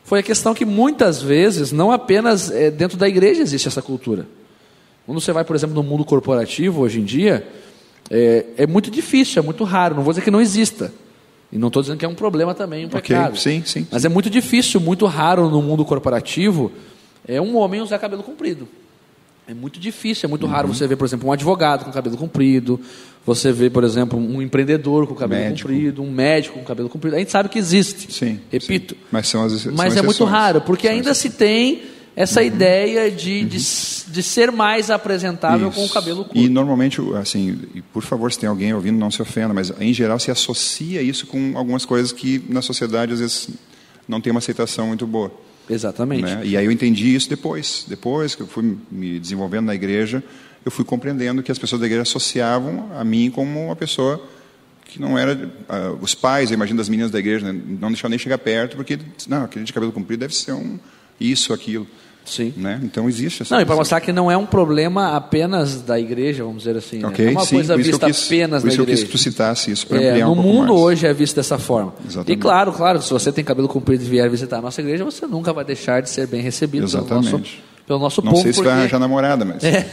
foi 0.03 0.19
a 0.19 0.23
questão 0.23 0.53
que 0.53 0.63
muitas 0.65 1.21
vezes, 1.21 1.71
não 1.71 1.91
apenas 1.91 2.49
eh, 2.49 2.71
dentro 2.71 2.97
da 2.97 3.07
igreja 3.07 3.41
existe 3.41 3.67
essa 3.67 3.81
cultura. 3.81 4.25
Quando 5.05 5.19
você 5.19 5.31
vai, 5.33 5.43
por 5.43 5.55
exemplo, 5.55 5.75
no 5.75 5.83
mundo 5.83 6.05
corporativo 6.05 6.81
hoje 6.81 7.01
em 7.01 7.03
dia, 7.03 7.45
é, 8.11 8.45
é 8.57 8.67
muito 8.67 8.91
difícil, 8.91 9.41
é 9.41 9.45
muito 9.45 9.63
raro. 9.63 9.95
Não 9.95 10.03
vou 10.03 10.11
dizer 10.11 10.21
que 10.23 10.29
não 10.31 10.41
exista. 10.41 10.93
E 11.51 11.57
não 11.57 11.67
estou 11.69 11.81
dizendo 11.81 11.97
que 11.97 12.05
é 12.05 12.07
um 12.07 12.13
problema 12.15 12.53
também, 12.53 12.85
um 12.85 12.87
Ok, 12.87 13.01
pecado. 13.01 13.37
sim, 13.37 13.63
sim. 13.65 13.87
Mas 13.91 14.05
é 14.05 14.09
muito 14.09 14.29
difícil, 14.29 14.79
muito 14.79 15.05
raro 15.05 15.49
no 15.49 15.61
mundo 15.61 15.83
corporativo, 15.83 16.71
é 17.27 17.41
um 17.41 17.57
homem 17.57 17.81
usar 17.81 17.97
cabelo 17.99 18.23
comprido. 18.23 18.67
É 19.47 19.53
muito 19.53 19.79
difícil, 19.79 20.27
é 20.27 20.29
muito 20.29 20.45
raro 20.45 20.67
Uhum. 20.69 20.73
você 20.73 20.87
ver, 20.87 20.95
por 20.95 21.03
exemplo, 21.05 21.27
um 21.27 21.31
advogado 21.33 21.83
com 21.83 21.91
cabelo 21.91 22.15
comprido, 22.15 22.79
você 23.25 23.51
vê, 23.51 23.69
por 23.69 23.83
exemplo, 23.83 24.17
um 24.17 24.41
empreendedor 24.41 25.05
com 25.07 25.13
cabelo 25.13 25.41
Médico. 25.41 25.67
comprido, 25.67 26.01
um 26.01 26.09
médico 26.11 26.57
com 26.57 26.63
cabelo 26.63 26.87
comprido. 26.87 27.15
A 27.15 27.19
gente 27.19 27.31
sabe 27.31 27.49
que 27.49 27.59
existe. 27.59 28.13
Sim. 28.13 28.39
Repito. 28.49 28.93
sim. 28.95 29.01
Mas 29.11 29.27
são 29.27 29.43
as 29.43 29.51
são 29.61 29.73
Mas 29.73 29.97
é 29.97 30.01
muito 30.01 30.11
exceções. 30.11 30.29
raro, 30.31 30.61
porque 30.61 30.87
São 30.87 30.95
ainda 30.95 31.13
se 31.13 31.29
tem 31.31 31.81
essa 32.15 32.43
ideia 32.43 33.09
de, 33.09 33.45
de, 33.45 33.57
de 33.57 34.23
ser 34.23 34.51
mais 34.51 34.89
apresentável 34.89 35.71
com 35.71 35.81
o 35.81 35.85
Isso. 35.85 35.93
cabelo 35.93 36.25
curto. 36.25 36.37
E 36.37 36.49
normalmente, 36.49 37.01
assim, 37.19 37.59
e 37.73 37.81
por 37.81 38.03
favor, 38.03 38.31
se 38.31 38.39
tem 38.39 38.49
alguém 38.49 38.73
ouvindo, 38.73 38.97
não 38.97 39.09
se 39.09 39.21
ofenda, 39.21 39.53
mas 39.53 39.71
em 39.79 39.93
geral 39.93 40.19
se 40.19 40.29
associa 40.29 41.01
isso 41.01 41.25
com 41.25 41.53
algumas 41.55 41.85
coisas 41.85 42.11
que 42.11 42.43
na 42.49 42.61
sociedade 42.61 43.13
às 43.13 43.19
vezes 43.19 43.49
não 44.07 44.19
tem 44.19 44.31
uma 44.31 44.39
aceitação 44.39 44.87
muito 44.87 45.07
boa. 45.07 45.31
Exatamente. 45.69 46.23
Né? 46.23 46.41
E 46.43 46.57
aí 46.57 46.65
eu 46.65 46.71
entendi 46.71 47.15
isso 47.15 47.29
depois. 47.29 47.85
Depois 47.87 48.35
que 48.35 48.41
eu 48.41 48.47
fui 48.47 48.77
me 48.91 49.17
desenvolvendo 49.17 49.67
na 49.67 49.75
igreja, 49.75 50.21
eu 50.65 50.71
fui 50.71 50.83
compreendendo 50.83 51.41
que 51.41 51.51
as 51.51 51.57
pessoas 51.57 51.79
da 51.79 51.85
igreja 51.85 52.01
associavam 52.01 52.89
a 52.97 53.03
mim 53.03 53.31
como 53.31 53.67
uma 53.67 53.75
pessoa 53.75 54.21
que 54.85 54.99
não 54.99 55.17
era. 55.17 55.49
ah, 55.69 55.95
os 56.01 56.13
pais, 56.13 56.51
eu 56.51 56.55
imagino, 56.55 56.77
das 56.77 56.89
meninas 56.89 57.09
da 57.09 57.19
igreja, 57.19 57.51
né? 57.51 57.61
não 57.79 57.87
deixavam 57.87 58.09
nem 58.09 58.19
chegar 58.19 58.37
perto, 58.37 58.75
porque, 58.75 58.99
não, 59.27 59.45
aquele 59.45 59.63
de 59.63 59.71
cabelo 59.71 59.93
comprido 59.93 60.19
deve 60.19 60.35
ser 60.35 60.51
um 60.51 60.77
isso, 61.21 61.53
aquilo. 61.53 61.87
Sim. 62.23 62.53
Né? 62.55 62.79
Então 62.83 63.09
existe 63.09 63.41
essa 63.41 63.55
Não, 63.55 63.61
e 63.61 63.65
para 63.65 63.75
mostrar 63.75 63.99
que 63.99 64.13
não 64.13 64.29
é 64.29 64.37
um 64.37 64.45
problema 64.45 65.15
apenas 65.15 65.81
da 65.81 65.99
igreja, 65.99 66.43
vamos 66.43 66.59
dizer 66.63 66.77
assim. 66.77 66.99
né? 66.99 67.07
Ok, 67.07 67.25
Não 67.25 67.31
é 67.31 67.35
uma 67.35 67.45
sim, 67.45 67.55
coisa 67.55 67.73
por 67.73 67.83
vista 67.83 68.05
quis, 68.05 68.25
apenas 68.27 68.61
por 68.61 68.67
na 68.67 68.71
isso 68.73 68.79
eu 68.81 68.83
igreja. 68.83 69.01
quis 69.01 69.11
que 69.11 69.17
tu 69.17 69.21
citasse 69.21 69.71
isso, 69.71 69.87
para 69.87 69.99
É, 70.01 70.09
ampliar 70.09 70.25
no 70.27 70.31
um 70.31 70.35
pouco 70.35 70.49
mundo 70.49 70.67
mais. 70.73 70.81
hoje 70.81 71.07
é 71.07 71.13
visto 71.13 71.35
dessa 71.35 71.57
forma. 71.57 71.93
Exatamente. 72.05 72.31
E 72.31 72.35
claro, 72.37 72.71
claro, 72.73 73.01
se 73.01 73.11
você 73.11 73.31
tem 73.31 73.43
cabelo 73.43 73.67
comprido 73.67 74.03
e 74.03 74.07
vier 74.07 74.29
visitar 74.29 74.59
a 74.59 74.61
nossa 74.61 74.79
igreja, 74.81 75.03
você 75.03 75.25
nunca 75.25 75.51
vai 75.51 75.65
deixar 75.65 76.01
de 76.03 76.11
ser 76.11 76.27
bem 76.27 76.41
recebido 76.41 76.85
pelo 76.87 77.01
nosso, 77.03 77.17
Exatamente. 77.27 77.63
pelo 77.87 77.99
nosso 77.99 78.21
Não 78.21 78.31
povo. 78.33 78.43
sei 78.43 78.53
se 78.53 78.57
porque... 78.59 78.69
vai 78.69 78.79
arranjar 78.79 78.99
namorada, 78.99 79.43
mas... 79.43 79.63
É. 79.63 79.87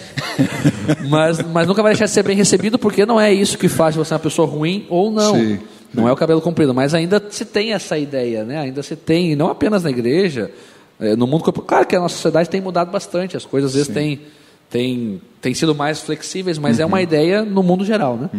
mas, 1.09 1.43
mas 1.43 1.67
nunca 1.67 1.83
vai 1.83 1.93
deixar 1.93 2.05
de 2.05 2.11
ser 2.11 2.23
bem 2.23 2.37
recebido, 2.37 2.79
porque 2.79 3.07
não 3.07 3.19
é 3.19 3.33
isso 3.33 3.57
que 3.57 3.69
faz 3.69 3.97
você 3.97 4.13
uma 4.13 4.21
pessoa 4.21 4.47
ruim 4.47 4.87
ou 4.91 5.11
não. 5.11 5.35
Sim. 5.35 5.59
Não 5.95 6.07
é 6.07 6.13
o 6.13 6.17
cabelo 6.17 6.43
comprido, 6.43 6.75
mas 6.75 6.93
ainda 6.93 7.23
se 7.31 7.47
tem 7.47 7.73
essa 7.73 7.97
ideia, 7.97 8.45
né? 8.45 8.59
Ainda 8.59 8.83
se 8.83 8.95
tem, 8.95 9.35
não 9.35 9.49
apenas 9.49 9.83
na 9.83 9.89
igreja, 9.91 10.51
é, 11.01 11.15
no 11.17 11.27
mundo 11.27 11.45
Claro 11.53 11.87
que 11.87 11.95
a 11.97 12.01
nossa 12.01 12.15
sociedade 12.17 12.49
tem 12.51 12.61
mudado 12.61 12.91
bastante, 12.91 13.37
as 13.37 13.45
coisas 13.45 13.71
às 13.71 13.77
vezes 13.77 13.93
têm, 13.93 14.21
tem, 14.71 15.21
tem 15.41 15.55
sido 15.55 15.75
mais 15.75 16.01
flexíveis, 16.01 16.59
mas 16.59 16.79
é 16.81 16.85
Uhum. 16.85 16.89
uma 16.89 17.03
ideia 17.03 17.45
no 17.45 17.63
mundo 17.63 17.85
geral, 17.85 18.17
né? 18.17 18.31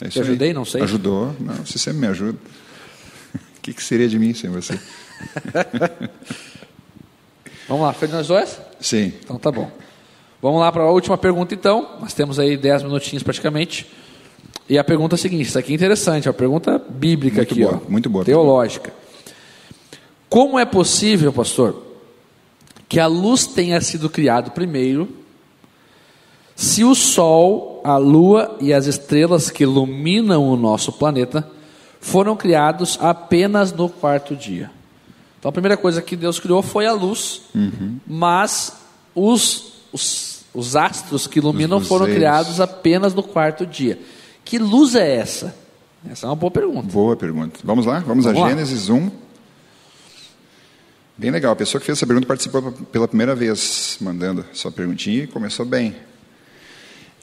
É 0.00 0.04
isso 0.08 0.12
Te 0.12 0.18
aí. 0.20 0.24
ajudei? 0.28 0.52
Não 0.52 0.64
sei. 0.64 0.82
Ajudou. 0.82 1.34
Não, 1.40 1.54
você 1.54 1.78
sempre 1.78 2.00
me 2.00 2.06
ajuda. 2.06 2.38
O 2.38 3.60
que, 3.62 3.72
que 3.72 3.82
seria 3.82 4.08
de 4.08 4.18
mim 4.18 4.32
sem 4.34 4.50
você? 4.50 4.78
Vamos 7.68 7.82
lá, 7.86 7.92
de 8.06 8.12
nós 8.12 8.26
dois? 8.28 8.60
Sim. 8.80 9.12
Então 9.22 9.38
tá 9.38 9.50
bom. 9.52 9.70
Vamos 10.40 10.60
lá 10.60 10.70
para 10.72 10.82
a 10.84 10.90
última 10.90 11.18
pergunta 11.18 11.54
então. 11.54 11.96
Nós 12.00 12.14
temos 12.14 12.38
aí 12.38 12.56
10 12.56 12.84
minutinhos 12.84 13.22
praticamente. 13.22 13.86
E 14.68 14.78
a 14.78 14.84
pergunta 14.84 15.14
é 15.14 15.16
a 15.16 15.18
seguinte, 15.18 15.48
isso 15.48 15.58
aqui 15.58 15.72
é 15.72 15.74
interessante, 15.74 16.28
é 16.28 16.30
uma 16.30 16.34
pergunta 16.36 16.78
bíblica 16.78 17.36
Muito 17.38 17.52
aqui, 17.52 17.62
boa, 17.62 17.82
ó. 17.86 17.90
muito 17.90 18.10
boa 18.10 18.24
Teológica. 18.24 18.92
Como 20.28 20.58
é 20.58 20.64
possível, 20.64 21.32
pastor, 21.32 21.82
que 22.88 23.00
a 23.00 23.06
luz 23.06 23.46
tenha 23.46 23.80
sido 23.80 24.10
criado 24.10 24.50
primeiro, 24.50 25.08
se 26.54 26.84
o 26.84 26.94
sol, 26.94 27.80
a 27.84 27.96
lua 27.96 28.56
e 28.60 28.72
as 28.72 28.86
estrelas 28.86 29.50
que 29.50 29.62
iluminam 29.62 30.48
o 30.48 30.56
nosso 30.56 30.92
planeta 30.92 31.48
foram 32.00 32.36
criados 32.36 32.98
apenas 33.00 33.72
no 33.72 33.88
quarto 33.88 34.34
dia? 34.34 34.70
Então 35.38 35.48
a 35.50 35.52
primeira 35.52 35.76
coisa 35.76 36.02
que 36.02 36.16
Deus 36.16 36.40
criou 36.40 36.62
foi 36.62 36.84
a 36.86 36.92
luz, 36.92 37.42
mas 38.06 38.76
os, 39.14 39.72
os, 39.92 40.44
os 40.52 40.74
astros 40.74 41.26
que 41.26 41.38
iluminam 41.38 41.80
foram 41.80 42.06
criados 42.06 42.60
apenas 42.60 43.14
no 43.14 43.22
quarto 43.22 43.64
dia. 43.64 43.98
Que 44.44 44.58
luz 44.58 44.94
é 44.94 45.16
essa? 45.16 45.54
Essa 46.10 46.26
é 46.26 46.28
uma 46.28 46.36
boa 46.36 46.50
pergunta. 46.50 46.88
Boa 46.92 47.16
pergunta. 47.16 47.60
Vamos 47.62 47.86
lá? 47.86 48.00
Vamos, 48.00 48.24
Vamos 48.24 48.40
a 48.40 48.42
lá. 48.42 48.48
Gênesis 48.48 48.88
1. 48.88 49.10
Bem 51.18 51.32
legal. 51.32 51.52
A 51.52 51.56
pessoa 51.56 51.80
que 51.80 51.86
fez 51.86 51.98
essa 51.98 52.06
pergunta 52.06 52.28
participou 52.28 52.70
pela 52.70 53.08
primeira 53.08 53.34
vez, 53.34 53.98
mandando 54.00 54.46
sua 54.52 54.70
perguntinha 54.70 55.24
e 55.24 55.26
começou 55.26 55.66
bem. 55.66 55.96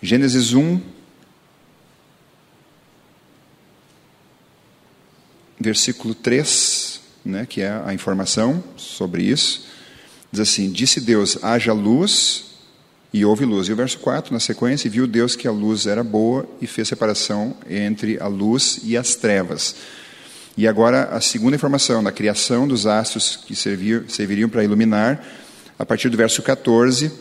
Gênesis 0.02 0.54
1, 0.54 0.82
versículo 5.58 6.14
3, 6.14 7.00
né, 7.24 7.46
que 7.46 7.62
é 7.62 7.82
a 7.86 7.94
informação 7.94 8.62
sobre 8.76 9.24
isso. 9.24 9.66
Diz 10.30 10.42
assim: 10.42 10.70
Disse 10.70 11.00
Deus: 11.00 11.42
haja 11.42 11.72
luz 11.72 12.48
e 13.14 13.24
houve 13.24 13.46
luz. 13.46 13.70
E 13.70 13.72
o 13.72 13.78
verso 13.78 13.98
4, 14.00 14.34
na 14.34 14.42
sequência, 14.42 14.90
viu 14.90 15.08
Deus 15.08 15.38
que 15.38 15.48
a 15.48 15.52
luz 15.52 15.88
era 15.88 16.04
boa 16.04 16.46
e 16.60 16.68
fez 16.68 16.90
separação 16.90 17.56
entre 17.70 18.20
a 18.20 18.28
luz 18.28 18.82
e 18.84 18.98
as 18.98 19.16
trevas. 19.16 19.74
E 20.58 20.68
agora 20.68 21.10
a 21.12 21.20
segunda 21.20 21.56
informação, 21.56 22.02
na 22.02 22.12
criação 22.12 22.68
dos 22.68 22.88
astros 22.88 23.40
que 23.46 23.56
servir, 23.56 24.06
serviriam 24.08 24.48
para 24.48 24.64
iluminar, 24.64 25.22
a 25.78 25.86
partir 25.86 26.08
do 26.08 26.16
verso 26.16 26.42
14, 26.42 27.12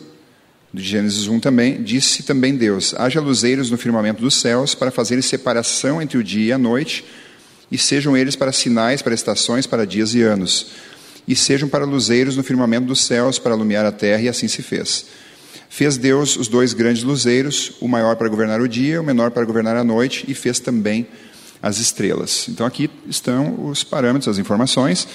de 0.73 0.83
Gênesis 0.83 1.27
1 1.27 1.39
também, 1.39 1.83
disse 1.83 2.23
também 2.23 2.55
Deus: 2.55 2.93
haja 2.97 3.19
luzeiros 3.19 3.69
no 3.69 3.77
firmamento 3.77 4.21
dos 4.21 4.39
céus 4.39 4.73
para 4.73 4.89
fazerem 4.89 5.21
separação 5.21 6.01
entre 6.01 6.17
o 6.17 6.23
dia 6.23 6.47
e 6.47 6.51
a 6.53 6.57
noite, 6.57 7.05
e 7.69 7.77
sejam 7.77 8.15
eles 8.15 8.35
para 8.35 8.53
sinais, 8.53 9.01
para 9.01 9.13
estações, 9.13 9.67
para 9.67 9.85
dias 9.85 10.13
e 10.13 10.21
anos, 10.21 10.67
e 11.27 11.35
sejam 11.35 11.67
para 11.67 11.85
luzeiros 11.85 12.37
no 12.37 12.43
firmamento 12.43 12.87
dos 12.87 13.01
céus 13.01 13.37
para 13.37 13.53
iluminar 13.53 13.85
a 13.85 13.91
terra, 13.91 14.21
e 14.21 14.29
assim 14.29 14.47
se 14.47 14.61
fez. 14.61 15.07
Fez 15.69 15.97
Deus 15.97 16.37
os 16.37 16.47
dois 16.47 16.73
grandes 16.73 17.03
luzeiros, 17.03 17.73
o 17.81 17.87
maior 17.87 18.15
para 18.15 18.29
governar 18.29 18.61
o 18.61 18.67
dia, 18.67 19.01
o 19.01 19.03
menor 19.03 19.31
para 19.31 19.43
governar 19.43 19.75
a 19.75 19.83
noite, 19.83 20.23
e 20.27 20.33
fez 20.33 20.57
também 20.57 21.05
as 21.65 21.79
estrelas. 21.79 22.47
Então 22.47 22.63
aqui 22.63 22.91
estão 23.07 23.65
os 23.67 23.83
parâmetros, 23.83 24.27
as 24.27 24.37
informações. 24.37 25.07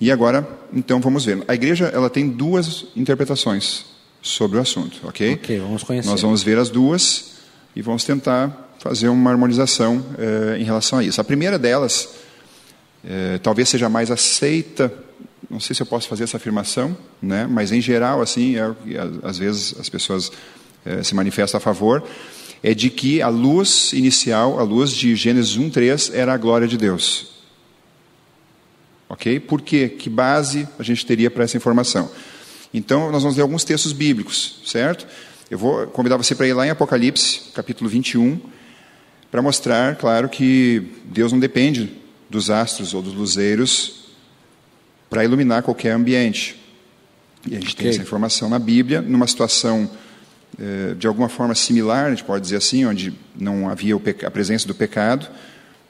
E 0.00 0.10
agora, 0.10 0.48
então 0.72 0.98
vamos 1.00 1.26
ver. 1.26 1.44
A 1.46 1.54
igreja 1.54 1.90
ela 1.92 2.08
tem 2.08 2.26
duas 2.30 2.86
interpretações 2.96 3.84
sobre 4.22 4.56
o 4.56 4.62
assunto, 4.62 4.96
ok? 5.04 5.34
Ok, 5.34 5.58
vamos 5.58 5.82
conhecer. 5.82 6.08
Nós 6.08 6.22
vamos 6.22 6.42
ver 6.42 6.56
as 6.56 6.70
duas 6.70 7.32
e 7.76 7.82
vamos 7.82 8.04
tentar 8.04 8.74
fazer 8.78 9.08
uma 9.08 9.30
harmonização 9.30 10.02
eh, 10.18 10.56
em 10.60 10.64
relação 10.64 10.98
a 10.98 11.04
isso. 11.04 11.20
A 11.20 11.24
primeira 11.24 11.58
delas, 11.58 12.08
eh, 13.04 13.38
talvez 13.42 13.68
seja 13.68 13.90
mais 13.90 14.10
aceita, 14.10 14.90
não 15.50 15.60
sei 15.60 15.76
se 15.76 15.82
eu 15.82 15.86
posso 15.86 16.08
fazer 16.08 16.24
essa 16.24 16.38
afirmação, 16.38 16.96
né? 17.20 17.46
mas 17.46 17.70
em 17.70 17.82
geral, 17.82 18.22
assim, 18.22 18.56
é, 18.56 18.62
às 19.22 19.36
vezes 19.36 19.74
as 19.78 19.90
pessoas 19.90 20.32
eh, 20.86 21.02
se 21.02 21.14
manifestam 21.14 21.58
a 21.58 21.60
favor, 21.60 22.02
é 22.62 22.74
de 22.74 22.90
que 22.90 23.20
a 23.20 23.28
luz 23.28 23.92
inicial, 23.92 24.58
a 24.58 24.62
luz 24.62 24.92
de 24.92 25.16
Gênesis 25.16 25.56
1.3, 25.56 26.14
era 26.14 26.32
a 26.32 26.36
glória 26.36 26.68
de 26.68 26.76
Deus. 26.76 27.32
Ok? 29.08 29.40
Por 29.40 29.60
quê? 29.60 29.88
Que 29.88 30.08
base 30.08 30.68
a 30.78 30.82
gente 30.82 31.04
teria 31.04 31.30
para 31.30 31.44
essa 31.44 31.56
informação? 31.56 32.10
Então, 32.72 33.10
nós 33.12 33.22
vamos 33.22 33.36
ler 33.36 33.42
alguns 33.42 33.64
textos 33.64 33.92
bíblicos, 33.92 34.60
certo? 34.64 35.06
Eu 35.50 35.58
vou 35.58 35.86
convidar 35.88 36.16
você 36.16 36.34
para 36.34 36.46
ir 36.46 36.54
lá 36.54 36.66
em 36.66 36.70
Apocalipse, 36.70 37.50
capítulo 37.52 37.90
21, 37.90 38.40
para 39.30 39.42
mostrar, 39.42 39.96
claro, 39.96 40.28
que 40.28 40.92
Deus 41.04 41.32
não 41.32 41.38
depende 41.38 41.92
dos 42.30 42.48
astros 42.48 42.94
ou 42.94 43.02
dos 43.02 43.12
luzeiros 43.12 44.06
para 45.10 45.24
iluminar 45.24 45.62
qualquer 45.62 45.90
ambiente. 45.90 46.56
E 47.46 47.54
a 47.54 47.60
gente 47.60 47.76
tem 47.76 47.86
Ok. 47.86 47.90
essa 47.90 48.02
informação 48.02 48.48
na 48.48 48.58
Bíblia, 48.58 49.02
numa 49.02 49.26
situação 49.26 49.90
de 50.98 51.06
alguma 51.06 51.28
forma 51.28 51.54
similar, 51.54 52.06
a 52.06 52.10
gente 52.10 52.24
pode 52.24 52.42
dizer 52.42 52.56
assim, 52.56 52.84
onde 52.84 53.12
não 53.38 53.68
havia 53.68 53.96
a 53.96 54.30
presença 54.30 54.66
do 54.66 54.74
pecado, 54.74 55.28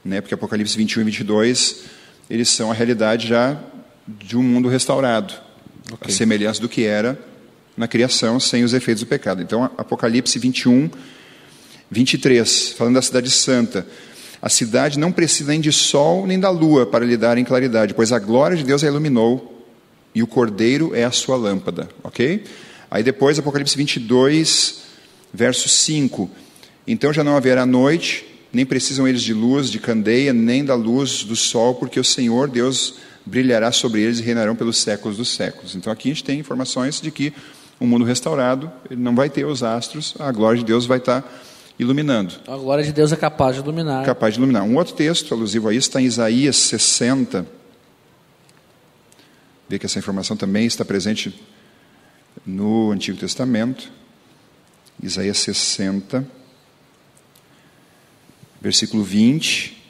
né, 0.03 0.21
porque 0.21 0.33
Apocalipse 0.33 0.77
21 0.77 1.01
e 1.01 1.05
22, 1.05 1.83
eles 2.29 2.49
são 2.49 2.71
a 2.71 2.73
realidade 2.73 3.27
já 3.27 3.57
de 4.07 4.37
um 4.37 4.43
mundo 4.43 4.67
restaurado, 4.67 5.33
a 6.01 6.09
semelhança 6.09 6.59
do 6.61 6.67
que 6.69 6.85
era 6.85 7.17
na 7.75 7.87
criação 7.87 8.39
sem 8.39 8.63
os 8.63 8.73
efeitos 8.73 9.03
do 9.03 9.07
pecado. 9.07 9.41
Então, 9.41 9.63
Apocalipse 9.77 10.37
21, 10.39 10.89
23, 11.89 12.69
falando 12.69 12.95
da 12.95 13.01
cidade 13.01 13.29
santa. 13.29 13.85
A 14.41 14.49
cidade 14.49 14.99
não 14.99 15.11
precisa 15.11 15.51
nem 15.51 15.61
de 15.61 15.71
sol 15.71 16.27
nem 16.27 16.39
da 16.39 16.49
lua 16.49 16.85
para 16.85 17.05
lhe 17.05 17.15
dar 17.15 17.37
em 17.37 17.43
claridade, 17.43 17.93
pois 17.93 18.11
a 18.11 18.19
glória 18.19 18.57
de 18.57 18.63
Deus 18.63 18.83
a 18.83 18.87
iluminou 18.87 19.65
e 20.13 20.21
o 20.21 20.27
cordeiro 20.27 20.93
é 20.93 21.03
a 21.03 21.11
sua 21.11 21.35
lâmpada, 21.35 21.89
ok? 22.03 22.43
Aí 22.93 23.01
depois, 23.01 23.39
Apocalipse 23.39 23.75
22, 23.75 24.83
verso 25.33 25.67
5. 25.67 26.29
Então 26.85 27.11
já 27.11 27.23
não 27.23 27.35
haverá 27.35 27.65
noite, 27.65 28.23
nem 28.53 28.67
precisam 28.67 29.07
eles 29.07 29.23
de 29.23 29.33
luz, 29.33 29.71
de 29.71 29.79
candeia, 29.79 30.31
nem 30.31 30.63
da 30.63 30.75
luz 30.75 31.23
do 31.23 31.35
sol, 31.35 31.73
porque 31.73 31.99
o 31.99 32.03
Senhor 32.03 32.47
Deus 32.47 32.97
brilhará 33.25 33.71
sobre 33.71 34.01
eles 34.01 34.19
e 34.19 34.21
reinarão 34.21 34.55
pelos 34.55 34.77
séculos 34.77 35.17
dos 35.17 35.29
séculos. 35.29 35.73
Então 35.73 35.91
aqui 35.91 36.11
a 36.11 36.13
gente 36.13 36.23
tem 36.23 36.39
informações 36.39 37.01
de 37.01 37.09
que 37.09 37.33
o 37.79 37.87
mundo 37.87 38.05
restaurado 38.05 38.71
ele 38.87 39.01
não 39.01 39.15
vai 39.15 39.27
ter 39.27 39.43
os 39.43 39.63
astros, 39.63 40.13
a 40.19 40.31
glória 40.31 40.59
de 40.59 40.65
Deus 40.65 40.85
vai 40.85 40.99
estar 40.99 41.27
iluminando 41.79 42.35
A 42.47 42.55
glória 42.55 42.83
de 42.83 42.93
Deus 42.93 43.11
é 43.11 43.15
capaz 43.15 43.55
de 43.55 43.63
dominar. 43.63 44.05
capaz 44.05 44.35
de 44.35 44.39
iluminar. 44.39 44.61
Um 44.65 44.77
outro 44.77 44.93
texto 44.93 45.33
alusivo 45.33 45.67
a 45.67 45.73
isso 45.73 45.87
está 45.87 45.99
em 45.99 46.05
Isaías 46.05 46.57
60. 46.57 47.43
Vê 49.67 49.79
que 49.79 49.87
essa 49.87 49.97
informação 49.97 50.37
também 50.37 50.67
está 50.67 50.85
presente 50.85 51.33
no 52.45 52.91
Antigo 52.91 53.17
Testamento. 53.17 53.91
Isaías 55.01 55.37
60, 55.39 56.25
versículo 58.61 59.03
20. 59.03 59.81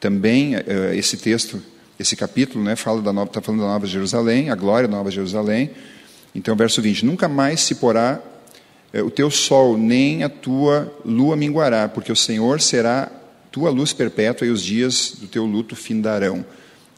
Também 0.00 0.56
eh, 0.56 0.94
esse 0.94 1.16
texto, 1.16 1.62
esse 1.98 2.14
capítulo, 2.16 2.62
né, 2.62 2.76
fala 2.76 3.02
da 3.02 3.12
nova, 3.12 3.30
está 3.30 3.40
falando 3.40 3.60
da 3.60 3.66
Nova 3.66 3.86
Jerusalém, 3.86 4.50
a 4.50 4.54
glória 4.54 4.88
da 4.88 4.96
Nova 4.96 5.10
Jerusalém. 5.10 5.70
Então, 6.34 6.54
verso 6.54 6.80
20: 6.80 7.04
Nunca 7.04 7.28
mais 7.28 7.60
se 7.60 7.76
porá 7.76 8.20
eh, 8.92 9.02
o 9.02 9.10
teu 9.10 9.30
sol, 9.30 9.76
nem 9.76 10.22
a 10.22 10.28
tua 10.28 10.92
lua 11.04 11.36
minguará, 11.36 11.88
porque 11.88 12.12
o 12.12 12.16
Senhor 12.16 12.60
será 12.60 13.10
tua 13.50 13.70
luz 13.70 13.92
perpétua 13.92 14.46
e 14.46 14.50
os 14.50 14.62
dias 14.62 15.14
do 15.18 15.26
teu 15.26 15.44
luto 15.44 15.74
findarão. 15.74 16.44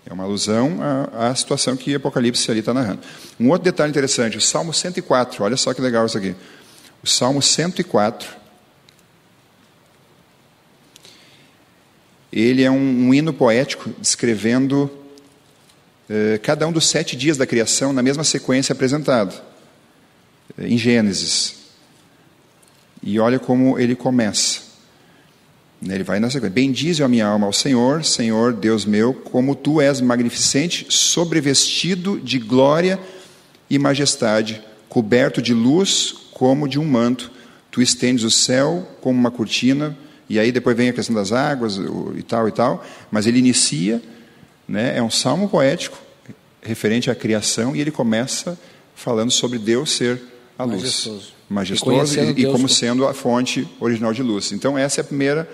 É 0.07 0.13
uma 0.13 0.25
alusão 0.25 0.79
à, 0.81 1.29
à 1.29 1.35
situação 1.35 1.77
que 1.77 1.95
Apocalipse 1.95 2.51
ali 2.51 2.61
está 2.61 2.73
narrando. 2.73 3.01
Um 3.39 3.51
outro 3.51 3.65
detalhe 3.65 3.91
interessante, 3.91 4.37
o 4.37 4.41
Salmo 4.41 4.73
104, 4.73 5.45
olha 5.45 5.57
só 5.57 5.73
que 5.75 5.81
legal 5.81 6.07
isso 6.07 6.19
aqui. 6.19 6.35
O 7.03 7.07
Salmo 7.07 7.41
104, 7.41 8.29
ele 12.33 12.63
é 12.63 12.71
um, 12.71 13.09
um 13.09 13.15
hino 13.15 13.33
poético 13.33 13.91
descrevendo 13.99 14.91
eh, 16.13 16.41
cada 16.43 16.67
um 16.67 16.73
dos 16.73 16.89
sete 16.89 17.17
dias 17.17 17.37
da 17.37 17.47
criação 17.47 17.93
na 17.93 18.03
mesma 18.03 18.25
sequência 18.25 18.73
apresentada, 18.73 19.33
eh, 20.59 20.67
em 20.67 20.77
Gênesis. 20.77 21.55
E 23.01 23.21
olha 23.21 23.39
como 23.39 23.79
ele 23.79 23.95
começa. 23.95 24.70
Né, 25.81 25.95
Ele 25.95 26.05
vai 26.05 26.21
na 26.21 26.29
sequência. 26.29 26.51
Bendize 26.53 27.03
a 27.03 27.09
minha 27.09 27.27
alma 27.27 27.47
ao 27.47 27.53
Senhor, 27.53 28.05
Senhor 28.05 28.53
Deus 28.53 28.85
meu, 28.85 29.15
como 29.15 29.55
tu 29.55 29.81
és 29.81 30.01
magnificente, 30.01 30.87
sobrevestido 30.91 32.21
de 32.21 32.39
glória 32.39 32.99
e 33.69 33.79
majestade, 33.79 34.63
coberto 34.89 35.41
de 35.41 35.55
luz 35.55 36.15
como 36.33 36.69
de 36.69 36.79
um 36.79 36.85
manto. 36.85 37.31
Tu 37.71 37.81
estendes 37.81 38.25
o 38.25 38.31
céu 38.31 38.87
como 39.01 39.19
uma 39.19 39.31
cortina, 39.31 39.97
e 40.29 40.39
aí 40.39 40.51
depois 40.53 40.77
vem 40.77 40.89
a 40.89 40.93
questão 40.93 41.15
das 41.15 41.33
águas 41.33 41.79
e 42.17 42.23
tal 42.23 42.49
e 42.49 42.53
tal, 42.53 42.85
mas 43.11 43.27
ele 43.27 43.39
inicia, 43.39 44.03
né, 44.69 44.97
é 44.97 45.03
um 45.03 45.11
salmo 45.11 45.49
poético 45.49 45.97
referente 46.63 47.11
à 47.11 47.15
criação, 47.15 47.75
e 47.75 47.81
ele 47.81 47.91
começa 47.91 48.59
falando 48.95 49.31
sobre 49.31 49.59
Deus 49.59 49.93
ser 49.93 50.21
a 50.59 50.65
luz. 50.65 50.83
Majestoso. 50.83 51.33
Majestoso 51.49 52.21
e, 52.21 52.31
e 52.31 52.45
como 52.45 52.57
como- 52.57 52.69
sendo 52.69 53.07
a 53.07 53.15
fonte 53.15 53.67
original 53.81 54.13
de 54.13 54.23
luz. 54.23 54.53
Então, 54.53 54.77
essa 54.77 55.01
é 55.01 55.03
a 55.03 55.05
primeira 55.05 55.49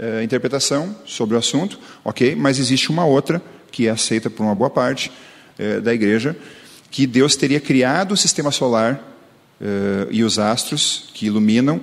eh, 0.00 0.24
interpretação 0.24 0.96
sobre 1.04 1.36
o 1.36 1.38
assunto, 1.38 1.78
ok? 2.02 2.34
Mas 2.34 2.58
existe 2.58 2.88
uma 2.90 3.04
outra, 3.04 3.42
que 3.70 3.86
é 3.86 3.90
aceita 3.90 4.30
por 4.30 4.42
uma 4.42 4.54
boa 4.54 4.70
parte 4.70 5.12
eh, 5.58 5.78
da 5.78 5.92
igreja, 5.92 6.34
que 6.90 7.06
Deus 7.06 7.36
teria 7.36 7.60
criado 7.60 8.12
o 8.12 8.16
sistema 8.16 8.50
solar 8.50 8.98
eh, 9.60 10.08
e 10.10 10.24
os 10.24 10.38
astros 10.38 11.10
que 11.12 11.26
iluminam 11.26 11.82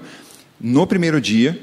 no 0.59 0.87
primeiro 0.87 1.21
dia, 1.21 1.61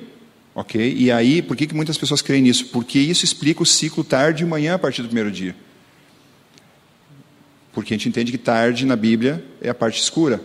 ok? 0.55 0.95
E 0.97 1.11
aí, 1.11 1.43
por 1.43 1.57
que, 1.57 1.67
que 1.67 1.75
muitas 1.75 1.99
pessoas 1.99 2.23
creem 2.23 2.45
nisso? 2.45 2.67
Porque 2.67 3.01
isso 3.01 3.25
explica 3.25 3.61
o 3.61 3.67
ciclo 3.67 4.05
tarde 4.05 4.45
e 4.45 4.47
manhã 4.47 4.75
a 4.75 4.79
partir 4.79 5.03
do 5.03 5.09
primeiro 5.09 5.33
dia. 5.33 5.57
Porque 7.73 7.93
a 7.93 7.97
gente 7.97 8.09
entende 8.09 8.31
que 8.31 8.39
tarde 8.39 8.87
na 8.87 8.95
Bíblia 8.95 9.45
é 9.61 9.71
a 9.71 9.75
parte 9.75 10.01
escura. 10.01 10.41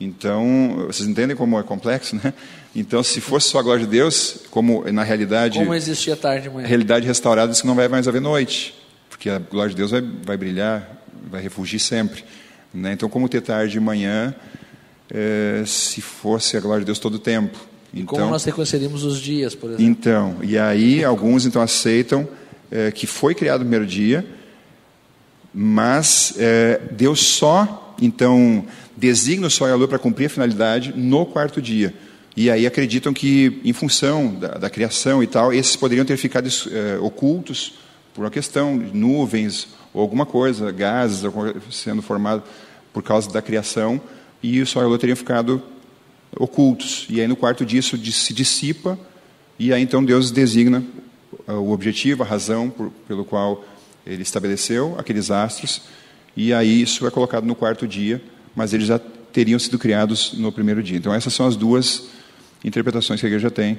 Então, 0.00 0.86
vocês 0.86 1.06
entendem 1.06 1.36
como 1.36 1.58
é 1.58 1.62
complexo, 1.62 2.16
né? 2.16 2.32
Então, 2.74 3.02
se 3.02 3.20
fosse 3.20 3.48
só 3.48 3.58
a 3.58 3.62
glória 3.62 3.84
de 3.84 3.90
Deus, 3.90 4.38
como 4.50 4.90
na 4.90 5.02
realidade, 5.02 5.58
Como 5.58 5.74
existia 5.74 6.16
tarde 6.16 6.42
de 6.44 6.48
a 6.48 6.52
manhã. 6.52 6.66
realidade 6.66 7.06
restaurada 7.06 7.52
que 7.52 7.66
não 7.66 7.74
vai 7.74 7.86
mais 7.86 8.08
haver 8.08 8.20
noite, 8.20 8.74
porque 9.10 9.28
a 9.28 9.38
glória 9.38 9.70
de 9.70 9.76
Deus 9.76 9.90
vai, 9.90 10.02
vai 10.24 10.36
brilhar, 10.38 11.04
vai 11.30 11.42
refugir 11.42 11.78
sempre. 11.78 12.24
Né? 12.72 12.92
Então, 12.92 13.08
como 13.10 13.28
ter 13.28 13.42
tarde 13.42 13.76
e 13.76 13.80
manhã, 13.80 14.34
eh, 15.12 15.64
se 15.66 16.00
fosse 16.00 16.56
a 16.56 16.60
glória 16.60 16.80
de 16.80 16.86
Deus 16.86 16.98
todo 16.98 17.16
o 17.16 17.18
tempo? 17.18 17.58
E 17.92 18.02
como 18.04 18.20
Então, 18.22 18.30
nós 18.30 18.44
reconheceríamos 18.44 19.04
os 19.04 19.20
dias, 19.20 19.54
por 19.54 19.70
exemplo. 19.70 19.84
então, 19.84 20.36
e 20.42 20.56
aí 20.56 21.04
alguns 21.04 21.44
então 21.44 21.60
aceitam 21.60 22.26
eh, 22.70 22.90
que 22.92 23.06
foi 23.06 23.34
criado 23.34 23.58
no 23.58 23.64
primeiro 23.66 23.84
dia, 23.86 24.24
mas 25.52 26.34
eh, 26.38 26.80
Deus 26.92 27.20
só 27.20 27.96
então 28.00 28.64
designa 29.00 29.46
o 29.46 29.50
sol 29.50 29.66
e 29.66 29.72
a 29.72 29.74
lua 29.74 29.88
para 29.88 29.98
cumprir 29.98 30.26
a 30.26 30.28
finalidade 30.28 30.92
no 30.94 31.24
quarto 31.24 31.60
dia. 31.60 31.94
E 32.36 32.50
aí 32.50 32.66
acreditam 32.66 33.12
que, 33.12 33.60
em 33.64 33.72
função 33.72 34.34
da, 34.34 34.58
da 34.58 34.70
criação 34.70 35.22
e 35.22 35.26
tal, 35.26 35.52
esses 35.52 35.74
poderiam 35.74 36.04
ter 36.04 36.16
ficado 36.18 36.48
eh, 36.70 36.98
ocultos 37.00 37.74
por 38.14 38.22
uma 38.22 38.30
questão 38.30 38.78
de 38.78 38.94
nuvens 38.96 39.68
ou 39.92 40.02
alguma 40.02 40.26
coisa, 40.26 40.70
gases 40.70 41.22
sendo 41.70 42.02
formado 42.02 42.42
por 42.92 43.02
causa 43.02 43.30
da 43.30 43.40
criação, 43.42 44.00
e 44.42 44.60
o 44.60 44.66
sol 44.66 44.82
e 44.82 44.84
a 44.84 44.88
lua 44.88 44.98
teriam 44.98 45.16
ficado 45.16 45.62
ocultos. 46.36 47.06
E 47.08 47.20
aí 47.20 47.26
no 47.26 47.36
quarto 47.36 47.64
dia 47.64 47.80
isso 47.80 47.96
se 48.12 48.34
dissipa, 48.34 48.98
e 49.58 49.72
aí 49.72 49.82
então 49.82 50.04
Deus 50.04 50.30
designa 50.30 50.84
ah, 51.46 51.54
o 51.54 51.72
objetivo, 51.72 52.22
a 52.22 52.26
razão 52.26 52.70
por, 52.70 52.90
pelo 53.08 53.24
qual 53.24 53.64
ele 54.06 54.22
estabeleceu 54.22 54.94
aqueles 54.98 55.30
astros, 55.30 55.82
e 56.36 56.52
aí 56.52 56.82
isso 56.82 57.06
é 57.06 57.10
colocado 57.10 57.44
no 57.44 57.54
quarto 57.54 57.88
dia, 57.88 58.22
mas 58.54 58.72
eles 58.72 58.86
já 58.86 58.98
teriam 59.32 59.58
sido 59.58 59.78
criados 59.78 60.32
no 60.34 60.50
primeiro 60.50 60.82
dia. 60.82 60.96
Então 60.96 61.12
essas 61.12 61.32
são 61.32 61.46
as 61.46 61.56
duas 61.56 62.08
interpretações 62.64 63.20
que 63.20 63.26
a 63.26 63.28
igreja 63.28 63.50
tem 63.50 63.78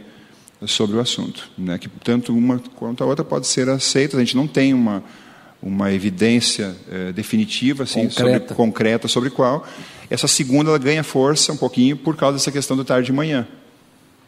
sobre 0.65 0.97
o 0.97 0.99
assunto, 0.99 1.49
né? 1.57 1.77
que 1.77 1.89
tanto 2.03 2.35
uma 2.35 2.59
quanto 2.75 3.03
a 3.03 3.07
outra 3.07 3.25
pode 3.25 3.47
ser 3.47 3.67
aceita. 3.69 4.17
A 4.17 4.19
gente 4.19 4.35
não 4.35 4.47
tem 4.47 4.73
uma 4.73 5.03
uma 5.61 5.91
evidência 5.93 6.75
eh, 6.89 7.11
definitiva 7.11 7.83
assim 7.83 8.07
Concreta. 8.07 8.47
sobre 8.47 8.55
concreta 8.55 9.07
sobre 9.07 9.29
qual 9.29 9.63
essa 10.09 10.27
segunda 10.27 10.71
ela 10.71 10.79
ganha 10.79 11.03
força 11.03 11.53
um 11.53 11.57
pouquinho 11.57 11.95
por 11.95 12.17
causa 12.17 12.37
dessa 12.37 12.51
questão 12.51 12.75
do 12.75 12.83
tarde 12.83 13.11
e 13.11 13.13
manhã, 13.13 13.47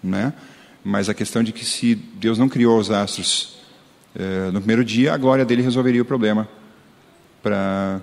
né? 0.02 0.32
Mas 0.84 1.10
a 1.10 1.14
questão 1.14 1.44
de 1.44 1.52
que 1.52 1.66
se 1.66 1.96
Deus 1.96 2.38
não 2.38 2.48
criou 2.48 2.78
os 2.78 2.92
astros 2.92 3.58
eh, 4.16 4.52
no 4.54 4.60
primeiro 4.60 4.86
dia, 4.86 5.14
a 5.14 5.18
glória 5.18 5.44
dele 5.44 5.64
resolveria 5.64 6.04
o 6.04 6.06
problema 6.06 6.48
para 7.42 8.00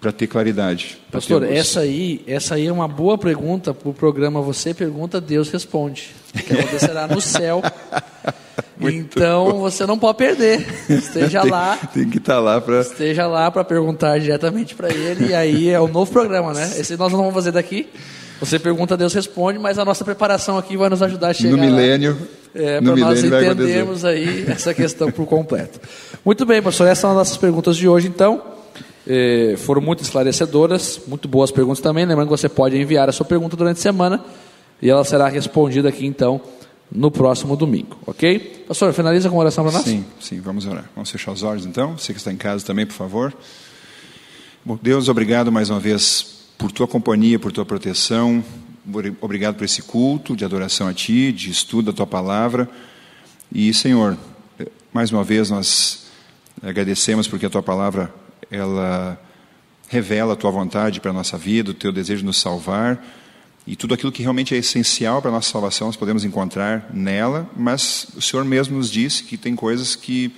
para 0.00 0.12
ter 0.12 0.26
claridade. 0.26 0.98
ter 1.06 1.12
Pastor, 1.12 1.42
luz. 1.42 1.52
essa 1.52 1.80
aí, 1.80 2.22
essa 2.26 2.54
aí 2.54 2.66
é 2.66 2.72
uma 2.72 2.88
boa 2.88 3.16
pergunta 3.16 3.72
para 3.72 3.88
o 3.88 3.94
programa 3.94 4.40
Você 4.42 4.74
Pergunta, 4.74 5.20
Deus 5.20 5.48
Responde. 5.50 6.14
Que 6.32 6.52
acontecerá 6.52 7.06
no 7.06 7.20
céu. 7.20 7.62
então 8.80 9.60
você 9.60 9.86
não 9.86 9.98
pode 9.98 10.18
perder. 10.18 10.66
Esteja 10.88 11.42
tem, 11.42 11.50
lá. 11.50 11.76
tem 11.92 12.08
que 12.08 12.18
estar 12.18 12.38
lá 12.38 12.60
para 12.60 12.80
Esteja 12.80 13.26
lá 13.26 13.50
para 13.50 13.64
perguntar 13.64 14.18
diretamente 14.18 14.74
para 14.74 14.92
ele. 14.92 15.28
E 15.30 15.34
aí 15.34 15.70
é 15.70 15.80
o 15.80 15.88
novo 15.88 16.10
programa, 16.12 16.52
né? 16.52 16.64
Esse 16.76 16.96
nós 16.96 17.10
não 17.10 17.18
vamos 17.18 17.34
fazer 17.34 17.52
daqui. 17.52 17.88
Você 18.38 18.58
pergunta, 18.58 18.98
Deus 18.98 19.14
responde, 19.14 19.58
mas 19.58 19.78
a 19.78 19.84
nossa 19.84 20.04
preparação 20.04 20.58
aqui 20.58 20.76
vai 20.76 20.90
nos 20.90 21.02
ajudar 21.02 21.28
a 21.28 21.32
chegar 21.32 21.56
no 21.56 21.58
milênio. 21.58 22.18
É, 22.54 22.80
para 22.80 22.96
nós 22.96 23.22
entendermos 23.22 24.04
aí 24.04 24.46
essa 24.48 24.72
questão 24.72 25.10
por 25.10 25.26
completo. 25.26 25.80
Muito 26.24 26.44
bem, 26.46 26.62
pastor, 26.62 26.86
essas 26.86 26.98
são 26.98 27.10
as 27.10 27.16
nossas 27.16 27.36
perguntas 27.36 27.76
de 27.76 27.88
hoje, 27.88 28.08
então. 28.08 28.55
Eh, 29.06 29.54
foram 29.58 29.80
muito 29.80 30.02
esclarecedoras, 30.02 31.00
muito 31.06 31.28
boas 31.28 31.52
perguntas 31.52 31.80
também. 31.80 32.04
Lembrando 32.04 32.26
que 32.26 32.36
você 32.36 32.48
pode 32.48 32.76
enviar 32.76 33.08
a 33.08 33.12
sua 33.12 33.24
pergunta 33.24 33.56
durante 33.56 33.78
a 33.78 33.82
semana 33.82 34.24
e 34.82 34.90
ela 34.90 35.04
será 35.04 35.28
respondida 35.28 35.88
aqui, 35.88 36.04
então, 36.04 36.40
no 36.90 37.10
próximo 37.10 37.56
domingo, 37.56 37.96
ok? 38.04 38.64
Pastor, 38.66 38.92
finaliza 38.92 39.30
com 39.30 39.36
oração 39.36 39.64
para 39.64 39.74
nós? 39.74 39.84
Sim, 39.84 40.04
sim, 40.20 40.40
vamos 40.40 40.66
orar. 40.66 40.90
Vamos 40.94 41.10
fechar 41.10 41.30
os 41.30 41.44
olhos 41.44 41.64
então. 41.64 41.96
Você 41.96 42.12
que 42.12 42.18
está 42.18 42.32
em 42.32 42.36
casa 42.36 42.64
também, 42.64 42.84
por 42.84 42.94
favor. 42.94 43.32
Bom, 44.64 44.76
Deus, 44.82 45.08
obrigado 45.08 45.52
mais 45.52 45.70
uma 45.70 45.78
vez 45.78 46.48
por 46.58 46.72
tua 46.72 46.88
companhia, 46.88 47.38
por 47.38 47.52
tua 47.52 47.64
proteção. 47.64 48.42
Obrigado 49.20 49.56
por 49.56 49.64
esse 49.64 49.82
culto 49.82 50.36
de 50.36 50.44
adoração 50.44 50.88
a 50.88 50.94
ti, 50.94 51.30
de 51.30 51.50
estudo 51.50 51.92
da 51.92 51.96
tua 51.96 52.06
palavra. 52.06 52.68
E, 53.52 53.72
Senhor, 53.72 54.16
mais 54.92 55.12
uma 55.12 55.22
vez 55.22 55.50
nós 55.50 56.06
agradecemos 56.62 57.28
porque 57.28 57.46
a 57.46 57.50
tua 57.50 57.62
palavra 57.62 58.12
ela 58.50 59.20
revela 59.88 60.32
a 60.32 60.36
tua 60.36 60.50
vontade 60.50 61.00
para 61.00 61.10
a 61.10 61.14
nossa 61.14 61.36
vida, 61.38 61.70
o 61.70 61.74
teu 61.74 61.92
desejo 61.92 62.20
de 62.20 62.26
nos 62.26 62.40
salvar. 62.40 63.04
E 63.66 63.74
tudo 63.74 63.94
aquilo 63.94 64.12
que 64.12 64.22
realmente 64.22 64.54
é 64.54 64.58
essencial 64.58 65.20
para 65.20 65.30
a 65.30 65.34
nossa 65.34 65.50
salvação 65.50 65.88
nós 65.88 65.96
podemos 65.96 66.24
encontrar 66.24 66.88
nela, 66.92 67.50
mas 67.56 68.08
o 68.16 68.22
Senhor 68.22 68.44
mesmo 68.44 68.76
nos 68.76 68.90
disse 68.90 69.24
que 69.24 69.36
tem 69.36 69.56
coisas 69.56 69.96
que, 69.96 70.32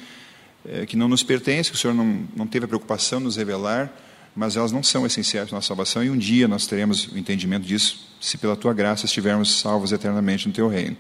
eh, 0.67 0.87
que 0.87 0.97
não 0.97 1.09
nos 1.09 1.23
pertencem, 1.23 1.71
que 1.71 1.77
o 1.77 1.81
Senhor 1.81 1.93
não, 1.93 2.27
não 2.35 2.47
teve 2.47 2.65
a 2.65 2.69
preocupação 2.69 3.19
de 3.19 3.27
nos 3.27 3.37
revelar, 3.37 3.93
mas 4.35 4.57
elas 4.57 4.73
não 4.73 4.83
são 4.83 5.05
essenciais 5.05 5.49
para 5.49 5.57
a 5.57 5.59
nossa 5.59 5.69
salvação 5.69 6.03
e 6.03 6.09
um 6.09 6.17
dia 6.17 6.49
nós 6.49 6.67
teremos 6.67 7.09
o 7.09 7.19
entendimento 7.19 7.67
disso, 7.67 8.09
se 8.19 8.39
pela 8.39 8.57
tua 8.57 8.73
graça 8.73 9.05
estivermos 9.05 9.61
salvos 9.61 9.93
eternamente 9.93 10.49
no 10.49 10.55
teu 10.55 10.67
reino. 10.67 10.97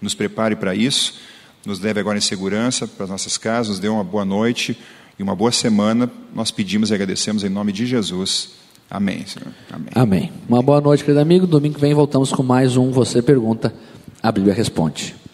Nos 0.00 0.14
prepare 0.14 0.54
para 0.54 0.72
isso, 0.72 1.18
nos 1.64 1.80
leve 1.80 1.98
agora 1.98 2.16
em 2.16 2.20
segurança 2.20 2.86
para 2.86 3.04
as 3.04 3.10
nossas 3.10 3.36
casas, 3.36 3.70
nos 3.70 3.78
dê 3.80 3.88
uma 3.88 4.04
boa 4.04 4.24
noite 4.24 4.78
e 5.18 5.22
uma 5.22 5.34
boa 5.34 5.52
semana. 5.52 6.10
Nós 6.34 6.50
pedimos 6.50 6.90
e 6.90 6.94
agradecemos 6.94 7.44
em 7.44 7.48
nome 7.48 7.72
de 7.72 7.86
Jesus. 7.86 8.50
Amém, 8.90 9.26
Senhor. 9.26 9.52
Amém. 9.70 9.88
Amém. 9.94 10.32
Uma 10.48 10.62
boa 10.62 10.80
noite, 10.80 11.02
querido 11.02 11.20
amigo. 11.20 11.46
Domingo 11.46 11.74
que 11.74 11.80
vem 11.80 11.94
voltamos 11.94 12.32
com 12.32 12.42
mais 12.42 12.76
um 12.76 12.90
Você 12.90 13.20
Pergunta, 13.20 13.74
a 14.22 14.30
Bíblia 14.30 14.54
Responde. 14.54 15.25